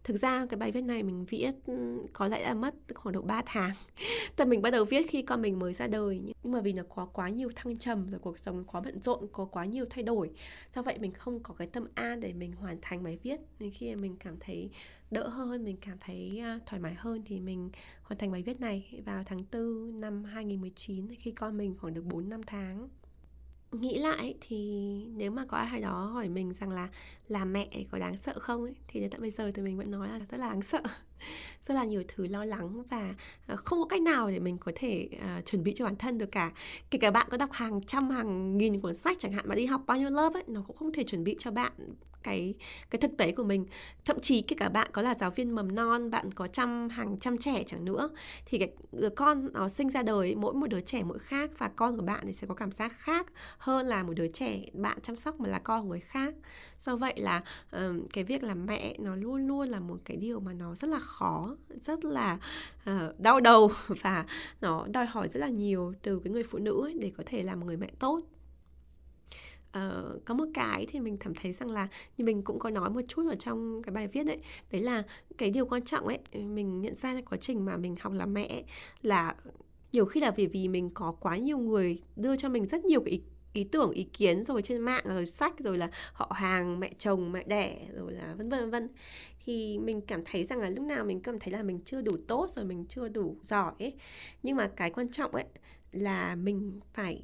Thực 0.05 0.17
ra 0.17 0.47
cái 0.47 0.59
bài 0.59 0.73
viết 0.73 0.81
này 0.81 1.03
mình 1.03 1.25
viết 1.25 1.53
ừ, 1.67 2.03
có 2.13 2.29
lẽ 2.29 2.43
là 2.43 2.55
mất 2.55 2.75
khoảng 2.95 3.13
độ 3.13 3.23
3 3.23 3.43
tháng. 3.47 3.71
Tại 4.37 4.47
mình 4.47 4.63
bắt 4.63 4.71
đầu 4.71 4.85
viết 4.85 5.07
khi 5.11 5.23
con 5.23 5.43
mình 5.43 5.59
mới 5.59 5.75
ra 5.75 5.87
đời 5.87 6.21
nhưng 6.43 6.53
mà 6.53 6.61
vì 6.61 6.73
nó 6.73 6.83
có 6.89 7.07
quá 7.07 7.29
nhiều 7.29 7.51
thăng 7.57 7.79
trầm 7.79 8.11
rồi 8.11 8.21
cuộc 8.21 8.39
sống 8.39 8.65
quá 8.65 8.81
bận 8.81 8.99
rộn 8.99 9.27
có 9.33 9.45
quá 9.45 9.65
nhiều 9.65 9.85
thay 9.91 10.03
đổi 10.03 10.31
do 10.75 10.83
vậy 10.83 10.99
mình 10.99 11.13
không 11.13 11.41
có 11.41 11.55
cái 11.55 11.67
tâm 11.67 11.89
an 11.95 12.21
để 12.21 12.33
mình 12.33 12.53
hoàn 12.53 12.79
thành 12.83 13.03
bài 13.03 13.19
viết. 13.23 13.41
Nên 13.59 13.71
khi 13.71 13.95
mình 13.95 14.17
cảm 14.21 14.37
thấy 14.41 14.71
đỡ 15.14 15.28
hơn, 15.28 15.64
mình 15.64 15.76
cảm 15.80 15.97
thấy 16.00 16.38
à, 16.38 16.59
thoải 16.66 16.80
mái 16.80 16.94
hơn 16.94 17.23
thì 17.26 17.40
mình 17.40 17.71
hoàn 18.02 18.18
thành 18.18 18.33
bài 18.33 18.42
viết 18.42 18.61
này 18.61 19.02
vào 19.06 19.23
tháng 19.26 19.44
4 19.52 20.00
năm 20.00 20.25
2019 20.25 21.14
khi 21.14 21.30
con 21.30 21.56
mình 21.56 21.75
khoảng 21.80 21.94
được 21.94 22.04
4 22.04 22.28
năm 22.28 22.42
tháng. 22.47 22.88
Nghĩ 23.73 23.99
lại 23.99 24.35
thì 24.40 24.59
nếu 25.16 25.30
mà 25.30 25.44
có 25.47 25.56
ai 25.56 25.80
đó 25.80 26.04
hỏi 26.06 26.28
mình 26.28 26.52
rằng 26.52 26.71
là 26.71 26.88
làm 27.28 27.52
mẹ 27.52 27.85
có 27.90 27.99
đáng 27.99 28.16
sợ 28.16 28.38
không? 28.40 28.62
ấy, 28.62 28.75
thì 28.88 29.00
đến 29.00 29.11
tận 29.11 29.21
bây 29.21 29.30
giờ 29.30 29.52
thì 29.54 29.62
mình 29.62 29.78
vẫn 29.78 29.90
nói 29.90 30.09
là 30.09 30.18
rất 30.18 30.38
là 30.38 30.49
đáng 30.49 30.62
sợ 30.62 30.83
rất 31.66 31.75
là 31.75 31.85
nhiều 31.85 32.02
thứ 32.09 32.26
lo 32.26 32.45
lắng 32.45 32.83
và 32.90 33.14
à, 33.47 33.57
không 33.57 33.78
có 33.78 33.85
cách 33.85 34.02
nào 34.02 34.31
để 34.31 34.38
mình 34.38 34.59
có 34.59 34.73
thể 34.75 35.09
uh, 35.14 35.47
chuẩn 35.47 35.64
bị 35.64 35.73
cho 35.75 35.85
bản 35.85 35.97
thân 35.97 36.19
được 36.19 36.33
cả. 36.33 36.52
Kể 36.90 36.99
cả 36.99 37.11
bạn 37.11 37.26
có 37.31 37.37
đọc 37.37 37.52
hàng 37.52 37.81
trăm 37.87 38.11
hàng 38.11 38.59
nghìn 38.59 38.81
cuốn 38.81 38.95
sách 38.95 39.16
chẳng 39.21 39.33
hạn 39.33 39.45
mà 39.49 39.54
đi 39.54 39.66
học 39.66 39.83
bao 39.87 39.99
nhiêu 39.99 40.11
lớp 40.11 40.35
ấy 40.35 40.45
nó 40.47 40.62
cũng 40.66 40.76
không 40.76 40.93
thể 40.93 41.02
chuẩn 41.04 41.25
bị 41.25 41.37
cho 41.38 41.50
bạn 41.50 41.73
cái 42.25 42.54
cái 42.90 43.00
thực 43.00 43.16
tế 43.19 43.33
của 43.33 43.45
mình. 43.45 43.66
Thậm 44.04 44.21
chí 44.21 44.43
kể 44.43 44.57
cả 44.59 44.69
bạn 44.69 44.88
có 44.93 45.02
là 45.02 45.14
giáo 45.14 45.31
viên 45.31 45.54
mầm 45.54 45.75
non 45.75 46.11
bạn 46.11 46.33
có 46.33 46.47
trăm 46.47 46.88
hàng 46.88 47.16
trăm 47.21 47.38
trẻ 47.38 47.62
chẳng 47.66 47.85
nữa 47.85 48.11
thì 48.47 48.59
cái 48.59 48.69
đứa 48.93 49.09
con 49.09 49.52
nó 49.52 49.69
sinh 49.69 49.90
ra 49.90 50.02
đời 50.02 50.35
mỗi 50.35 50.54
một 50.54 50.66
đứa 50.66 50.81
trẻ 50.81 51.02
mỗi 51.02 51.19
khác 51.19 51.50
và 51.59 51.71
con 51.76 51.97
của 51.97 52.02
bạn 52.02 52.25
thì 52.26 52.33
sẽ 52.33 52.47
có 52.47 52.54
cảm 52.54 52.73
giác 52.73 52.93
khác 52.97 53.26
hơn 53.59 53.87
là 53.87 54.02
một 54.02 54.12
đứa 54.16 54.28
trẻ 54.28 54.61
bạn 54.73 54.99
chăm 55.02 55.16
sóc 55.16 55.40
mà 55.40 55.49
là 55.49 55.59
con 55.59 55.83
của 55.83 55.88
người 55.88 56.00
khác 56.00 56.35
do 56.85 56.97
vậy 56.97 57.14
là 57.17 57.43
um, 57.73 58.07
cái 58.12 58.25
việc 58.25 58.43
làm 58.43 58.67
mẹ 58.67 58.97
nó 58.99 59.17
luôn 59.17 59.47
luôn 59.47 59.69
là 59.69 59.81
một 59.81 59.99
cái 60.05 60.17
điều 60.17 60.41
mà 60.41 60.53
nó 60.53 60.75
rất 60.75 60.91
là 60.91 60.99
khó 60.99 61.57
rất 61.83 62.05
là 62.05 62.38
uh, 62.91 63.21
đau 63.21 63.41
đầu 63.41 63.71
và 64.03 64.26
nó 64.61 64.87
đòi 64.87 65.07
hỏi 65.07 65.29
rất 65.29 65.41
là 65.41 65.49
nhiều 65.49 65.93
từ 66.03 66.21
cái 66.25 66.33
người 66.33 66.43
phụ 66.43 66.59
nữ 66.59 66.85
ấy 66.85 66.95
để 67.00 67.12
có 67.17 67.23
thể 67.26 67.43
làm 67.43 67.61
một 67.61 67.67
người 67.67 67.76
mẹ 67.76 67.91
tốt. 67.99 68.21
Uh, 69.79 70.25
có 70.25 70.35
một 70.35 70.45
cái 70.55 70.87
thì 70.91 71.00
mình 71.00 71.17
cảm 71.17 71.35
thấy 71.35 71.53
rằng 71.53 71.71
là 71.71 71.88
như 72.17 72.25
mình 72.25 72.43
cũng 72.43 72.59
có 72.59 72.71
nói 72.71 72.91
một 72.91 73.00
chút 73.09 73.29
ở 73.31 73.35
trong 73.35 73.83
cái 73.83 73.95
bài 73.95 74.09
viết 74.09 74.25
đấy 74.25 74.38
đấy 74.73 74.83
là 74.83 75.03
cái 75.38 75.50
điều 75.50 75.67
quan 75.67 75.85
trọng 75.85 76.07
ấy 76.07 76.19
mình 76.33 76.81
nhận 76.81 76.95
ra 76.95 77.21
quá 77.31 77.38
trình 77.38 77.64
mà 77.64 77.76
mình 77.76 77.97
học 78.00 78.12
làm 78.12 78.35
mẹ 78.35 78.64
là 79.03 79.35
nhiều 79.93 80.05
khi 80.05 80.21
là 80.21 80.31
vì 80.31 80.47
vì 80.47 80.69
mình 80.69 80.91
có 80.95 81.12
quá 81.21 81.37
nhiều 81.37 81.59
người 81.59 82.03
đưa 82.17 82.37
cho 82.37 82.49
mình 82.49 82.67
rất 82.67 82.85
nhiều 82.85 83.00
cái 83.00 83.11
ý 83.11 83.21
ý 83.55 83.65
tưởng, 83.65 83.91
ý 83.91 84.05
kiến 84.05 84.45
rồi 84.45 84.63
trên 84.63 84.81
mạng, 84.81 85.05
rồi 85.07 85.27
sách, 85.27 85.55
rồi 85.59 85.79
là 85.79 85.91
họ 86.13 86.33
hàng, 86.35 86.81
mẹ 86.81 86.93
chồng, 86.99 87.33
mẹ 87.33 87.45
đẻ, 87.47 87.89
rồi 87.95 88.13
là 88.13 88.35
vân 88.39 88.49
vân 88.49 88.61
vân 88.61 88.71
vân. 88.71 88.89
Thì 89.47 89.79
mình 89.79 90.01
cảm 90.01 90.23
thấy 90.25 90.45
rằng 90.45 90.59
là 90.59 90.69
lúc 90.69 90.85
nào 90.85 91.05
mình 91.05 91.21
cảm 91.21 91.39
thấy 91.39 91.53
là 91.53 91.63
mình 91.63 91.81
chưa 91.85 92.01
đủ 92.01 92.17
tốt 92.29 92.51
rồi 92.51 92.65
mình 92.65 92.87
chưa 92.89 93.09
đủ 93.09 93.37
giỏi 93.43 93.73
ấy. 93.79 93.95
Nhưng 94.43 94.57
mà 94.57 94.71
cái 94.77 94.91
quan 94.91 95.09
trọng 95.09 95.35
ấy 95.35 95.45
là 95.93 96.35
mình 96.35 96.81
phải 96.93 97.23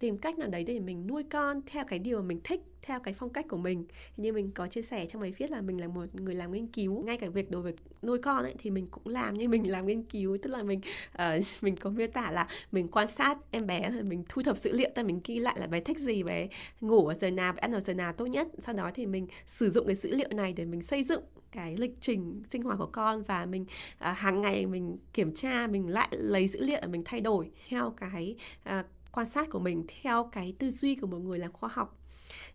tìm 0.00 0.18
cách 0.18 0.38
nào 0.38 0.48
đấy 0.48 0.64
để 0.64 0.80
mình 0.80 1.06
nuôi 1.06 1.22
con 1.22 1.60
theo 1.66 1.84
cái 1.84 1.98
điều 1.98 2.16
mà 2.16 2.22
mình 2.22 2.40
thích 2.44 2.60
theo 2.82 3.00
cái 3.00 3.14
phong 3.14 3.30
cách 3.30 3.46
của 3.48 3.56
mình. 3.56 3.84
Như 4.16 4.32
mình 4.32 4.50
có 4.54 4.66
chia 4.66 4.82
sẻ 4.82 5.06
trong 5.06 5.22
bài 5.22 5.32
viết 5.38 5.50
là 5.50 5.60
mình 5.60 5.80
là 5.80 5.88
một 5.88 6.14
người 6.14 6.34
làm 6.34 6.52
nghiên 6.52 6.66
cứu. 6.66 7.02
Ngay 7.04 7.16
cả 7.16 7.28
việc 7.28 7.50
đối 7.50 7.62
với 7.62 7.74
nuôi 8.02 8.18
con 8.18 8.42
ấy 8.42 8.54
thì 8.58 8.70
mình 8.70 8.86
cũng 8.90 9.06
làm 9.06 9.38
như 9.38 9.48
mình 9.48 9.70
làm 9.70 9.86
nghiên 9.86 10.02
cứu. 10.02 10.36
Tức 10.42 10.50
là 10.50 10.62
mình 10.62 10.80
uh, 11.14 11.44
mình 11.62 11.76
có 11.76 11.90
miêu 11.90 12.06
tả 12.06 12.30
là 12.30 12.46
mình 12.72 12.88
quan 12.88 13.08
sát 13.08 13.38
em 13.50 13.66
bé 13.66 13.90
rồi 13.90 14.02
mình 14.02 14.24
thu 14.28 14.42
thập 14.42 14.56
dữ 14.56 14.72
liệu 14.72 14.90
ta 14.94 15.02
mình 15.02 15.20
ghi 15.24 15.38
lại 15.38 15.56
là 15.58 15.66
bé 15.66 15.80
thích 15.80 15.98
gì 15.98 16.22
bé 16.22 16.48
ngủ 16.80 17.06
ở 17.06 17.14
giờ 17.14 17.30
nào 17.30 17.52
bé 17.52 17.58
ăn 17.60 17.72
ở 17.72 17.80
giờ 17.80 17.94
nào 17.94 18.12
tốt 18.12 18.26
nhất. 18.26 18.48
Sau 18.58 18.74
đó 18.74 18.90
thì 18.94 19.06
mình 19.06 19.26
sử 19.46 19.70
dụng 19.70 19.86
cái 19.86 19.96
dữ 19.96 20.16
liệu 20.16 20.28
này 20.30 20.52
để 20.52 20.64
mình 20.64 20.82
xây 20.82 21.04
dựng 21.04 21.22
cái 21.52 21.76
lịch 21.76 21.96
trình 22.00 22.42
sinh 22.50 22.62
hoạt 22.62 22.78
của 22.78 22.90
con 22.92 23.22
và 23.22 23.46
mình 23.46 23.62
uh, 23.62 24.16
hàng 24.16 24.40
ngày 24.40 24.66
mình 24.66 24.96
kiểm 25.12 25.34
tra 25.34 25.66
mình 25.66 25.88
lại 25.88 26.08
lấy 26.10 26.48
dữ 26.48 26.60
liệu 26.60 26.80
mình 26.88 27.02
thay 27.04 27.20
đổi 27.20 27.50
theo 27.68 27.94
cái 27.96 28.36
uh, 28.68 28.86
quan 29.12 29.26
sát 29.26 29.50
của 29.50 29.58
mình 29.58 29.84
theo 30.02 30.28
cái 30.32 30.54
tư 30.58 30.70
duy 30.70 30.94
của 30.94 31.06
một 31.06 31.18
người 31.18 31.38
làm 31.38 31.52
khoa 31.52 31.70
học. 31.72 31.96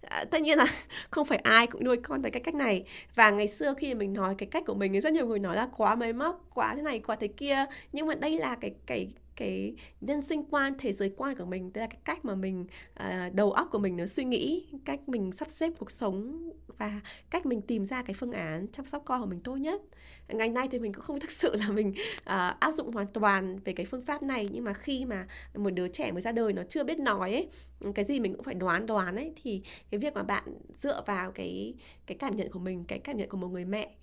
À, 0.02 0.26
tất 0.32 0.42
nhiên 0.42 0.58
là 0.58 0.66
không 1.10 1.28
phải 1.28 1.38
ai 1.38 1.68
cũng 1.68 1.84
nuôi 1.84 1.98
con 1.98 2.22
theo 2.22 2.32
cái 2.32 2.42
cách 2.42 2.56
này. 2.56 2.84
Và 3.16 3.30
ngày 3.32 3.48
xưa 3.48 3.74
khi 3.78 3.94
mình 3.94 4.14
nói 4.14 4.36
cái 4.38 4.48
cách 4.52 4.64
của 4.68 4.76
mình 4.76 4.94
thì 4.94 5.02
rất 5.02 5.14
nhiều 5.14 5.28
người 5.28 5.40
nói 5.40 5.56
là 5.56 5.70
quá 5.78 5.96
máy 5.96 6.14
móc 6.14 6.50
quá 6.54 6.76
thế 6.76 6.82
này 6.82 7.00
quá 7.00 7.16
thế 7.16 7.28
kia. 7.28 7.66
Nhưng 7.92 8.08
mà 8.08 8.16
đây 8.16 8.40
là 8.40 8.56
cái 8.62 8.74
cái 8.86 9.14
cái 9.36 9.76
nhân 10.02 10.22
sinh 10.22 10.44
quan 10.50 10.74
thế 10.80 10.94
giới 10.94 11.14
quan 11.18 11.36
của 11.36 11.46
mình. 11.46 11.74
Đây 11.74 11.82
là 11.82 11.88
cái 11.88 12.00
cách 12.04 12.26
mà 12.26 12.36
mình 12.36 12.66
uh, 13.00 13.34
đầu 13.34 13.52
óc 13.52 13.68
của 13.72 13.80
mình 13.80 13.98
nó 13.98 14.06
suy 14.06 14.24
nghĩ 14.24 14.68
cách 14.86 15.10
mình 15.10 15.32
sắp 15.32 15.52
xếp 15.52 15.72
cuộc 15.80 15.92
sống 15.92 16.50
và 16.78 17.02
cách 17.30 17.46
mình 17.46 17.62
tìm 17.62 17.86
ra 17.86 18.02
cái 18.02 18.14
phương 18.14 18.32
án 18.32 18.68
chăm 18.72 18.86
sóc 18.86 19.02
con 19.06 19.22
của 19.22 19.28
mình 19.28 19.40
tốt 19.40 19.56
nhất. 19.56 19.82
Ngày 20.28 20.50
nay 20.50 20.68
thì 20.72 20.80
mình 20.80 20.94
cũng 20.94 21.04
không 21.04 21.20
thực 21.26 21.32
sự 21.32 21.56
là 21.56 21.70
mình 21.70 21.90
uh, 22.20 22.60
áp 22.60 22.72
dụng 22.72 22.92
hoàn 22.92 23.08
toàn 23.08 23.60
về 23.66 23.74
cái 23.74 23.86
phương 23.86 24.06
pháp 24.06 24.24
này 24.24 24.50
nhưng 24.52 24.64
mà 24.64 24.74
khi 24.74 25.06
mà 25.06 25.28
một 25.56 25.70
đứa 25.70 25.88
trẻ 25.88 26.12
mới 26.12 26.22
ra 26.22 26.32
đời 26.32 26.54
nó 26.54 26.64
chưa 26.70 26.84
biết 26.84 27.00
nói 27.00 27.34
ấy 27.34 27.50
cái 27.96 28.06
gì 28.06 28.20
mình 28.20 28.34
cũng 28.34 28.44
phải 28.44 28.54
đoán 28.54 28.86
đoán 28.86 29.16
ấy 29.16 29.34
thì 29.44 29.62
cái 29.92 30.00
việc 30.00 30.14
mà 30.14 30.24
bạn 30.24 30.44
dựa 30.74 31.04
vào 31.06 31.32
cái 31.32 31.74
cái 32.06 32.18
cảm 32.18 32.36
nhận 32.36 32.52
của 32.52 32.60
mình 32.60 32.84
cái 32.88 33.00
cảm 33.00 33.18
nhận 33.18 33.30
của 33.30 33.38
một 33.38 33.48
người 33.48 33.66
mẹ 33.66 33.96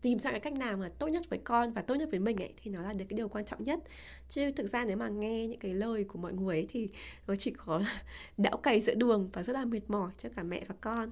tìm 0.00 0.18
ra 0.18 0.30
cái 0.30 0.40
cách 0.40 0.52
nào 0.52 0.76
mà 0.76 0.90
tốt 0.98 1.08
nhất 1.08 1.22
với 1.30 1.38
con 1.44 1.70
và 1.70 1.82
tốt 1.82 1.94
nhất 1.94 2.08
với 2.10 2.20
mình 2.20 2.36
ấy 2.36 2.52
thì 2.62 2.70
nó 2.70 2.82
là 2.82 2.92
được 2.92 3.04
cái 3.08 3.16
điều 3.16 3.28
quan 3.28 3.44
trọng 3.44 3.64
nhất. 3.64 3.78
Chứ 4.28 4.52
thực 4.52 4.72
ra 4.72 4.84
nếu 4.84 4.96
mà 4.96 5.08
nghe 5.08 5.46
những 5.46 5.58
cái 5.58 5.74
lời 5.74 6.04
của 6.04 6.18
mọi 6.18 6.32
người 6.32 6.56
ấy 6.56 6.66
thì 6.70 6.88
nó 7.26 7.36
chỉ 7.36 7.50
có 7.50 7.82
đảo 8.36 8.56
cày 8.56 8.80
giữa 8.80 8.94
đường 8.94 9.30
và 9.32 9.42
rất 9.42 9.52
là 9.52 9.64
mệt 9.64 9.80
mỏi 9.88 10.10
cho 10.18 10.28
cả 10.36 10.42
mẹ 10.42 10.64
và 10.68 10.74
con 10.80 11.10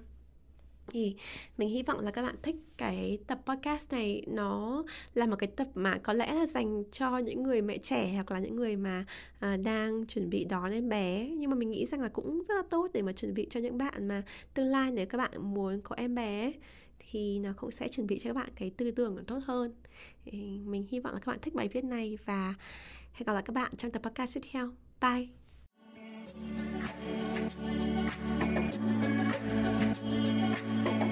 thì 0.91 1.17
mình 1.59 1.69
hy 1.69 1.83
vọng 1.83 2.01
là 2.01 2.11
các 2.11 2.23
bạn 2.23 2.35
thích 2.43 2.57
cái 2.77 3.19
tập 3.27 3.39
podcast 3.47 3.93
này. 3.93 4.23
Nó 4.27 4.85
là 5.15 5.27
một 5.27 5.37
cái 5.37 5.51
tập 5.57 5.69
mà 5.75 5.99
có 5.99 6.13
lẽ 6.13 6.35
là 6.35 6.47
dành 6.47 6.85
cho 6.93 7.19
những 7.19 7.43
người 7.43 7.63
mẹ 7.63 7.79
trẻ 7.79 8.13
hoặc 8.15 8.31
là 8.31 8.39
những 8.39 8.57
người 8.57 8.77
mà 8.77 9.05
à, 9.41 9.57
đang 9.57 10.07
chuẩn 10.07 10.31
bị 10.31 10.45
đón 10.45 10.71
em 10.73 10.89
bé. 10.89 11.29
Nhưng 11.39 11.51
mà 11.51 11.57
mình 11.57 11.71
nghĩ 11.71 11.87
rằng 11.87 12.01
là 12.01 12.09
cũng 12.09 12.43
rất 12.49 12.55
là 12.55 12.63
tốt 12.71 12.91
để 12.93 13.03
mà 13.03 13.13
chuẩn 13.13 13.35
bị 13.35 13.47
cho 13.51 13.61
những 13.61 13.79
bạn 13.79 14.09
mà 14.09 14.23
tương 14.55 14.67
lai 14.67 14.91
nếu 14.93 15.07
các 15.07 15.19
bạn 15.19 15.55
muốn 15.55 15.81
có 15.81 15.97
em 15.97 16.15
bé 16.15 16.53
thì 17.11 17.39
nó 17.39 17.53
cũng 17.57 17.71
sẽ 17.71 17.89
chuẩn 17.89 18.07
bị 18.07 18.19
cho 18.19 18.31
các 18.31 18.37
bạn 18.37 18.49
cái 18.57 18.71
tư 18.71 18.91
tưởng 18.91 19.25
tốt 19.27 19.39
hơn. 19.45 19.75
Thì 20.25 20.59
mình 20.65 20.87
hy 20.91 21.01
vọng 21.01 21.13
là 21.13 21.21
các 21.21 21.33
bạn 21.33 21.39
thích 21.43 21.55
bài 21.55 21.69
viết 21.69 21.85
này 21.85 22.19
và 22.25 22.55
hẹn 23.13 23.27
gặp 23.27 23.33
lại 23.33 23.43
các 23.47 23.53
bạn 23.53 23.73
trong 23.77 23.91
tập 23.91 24.03
podcast 24.03 24.35
tiếp 24.35 24.41
theo. 24.53 24.71
Bye! 25.01 25.29
Thank 30.01 31.03
you. 31.03 31.08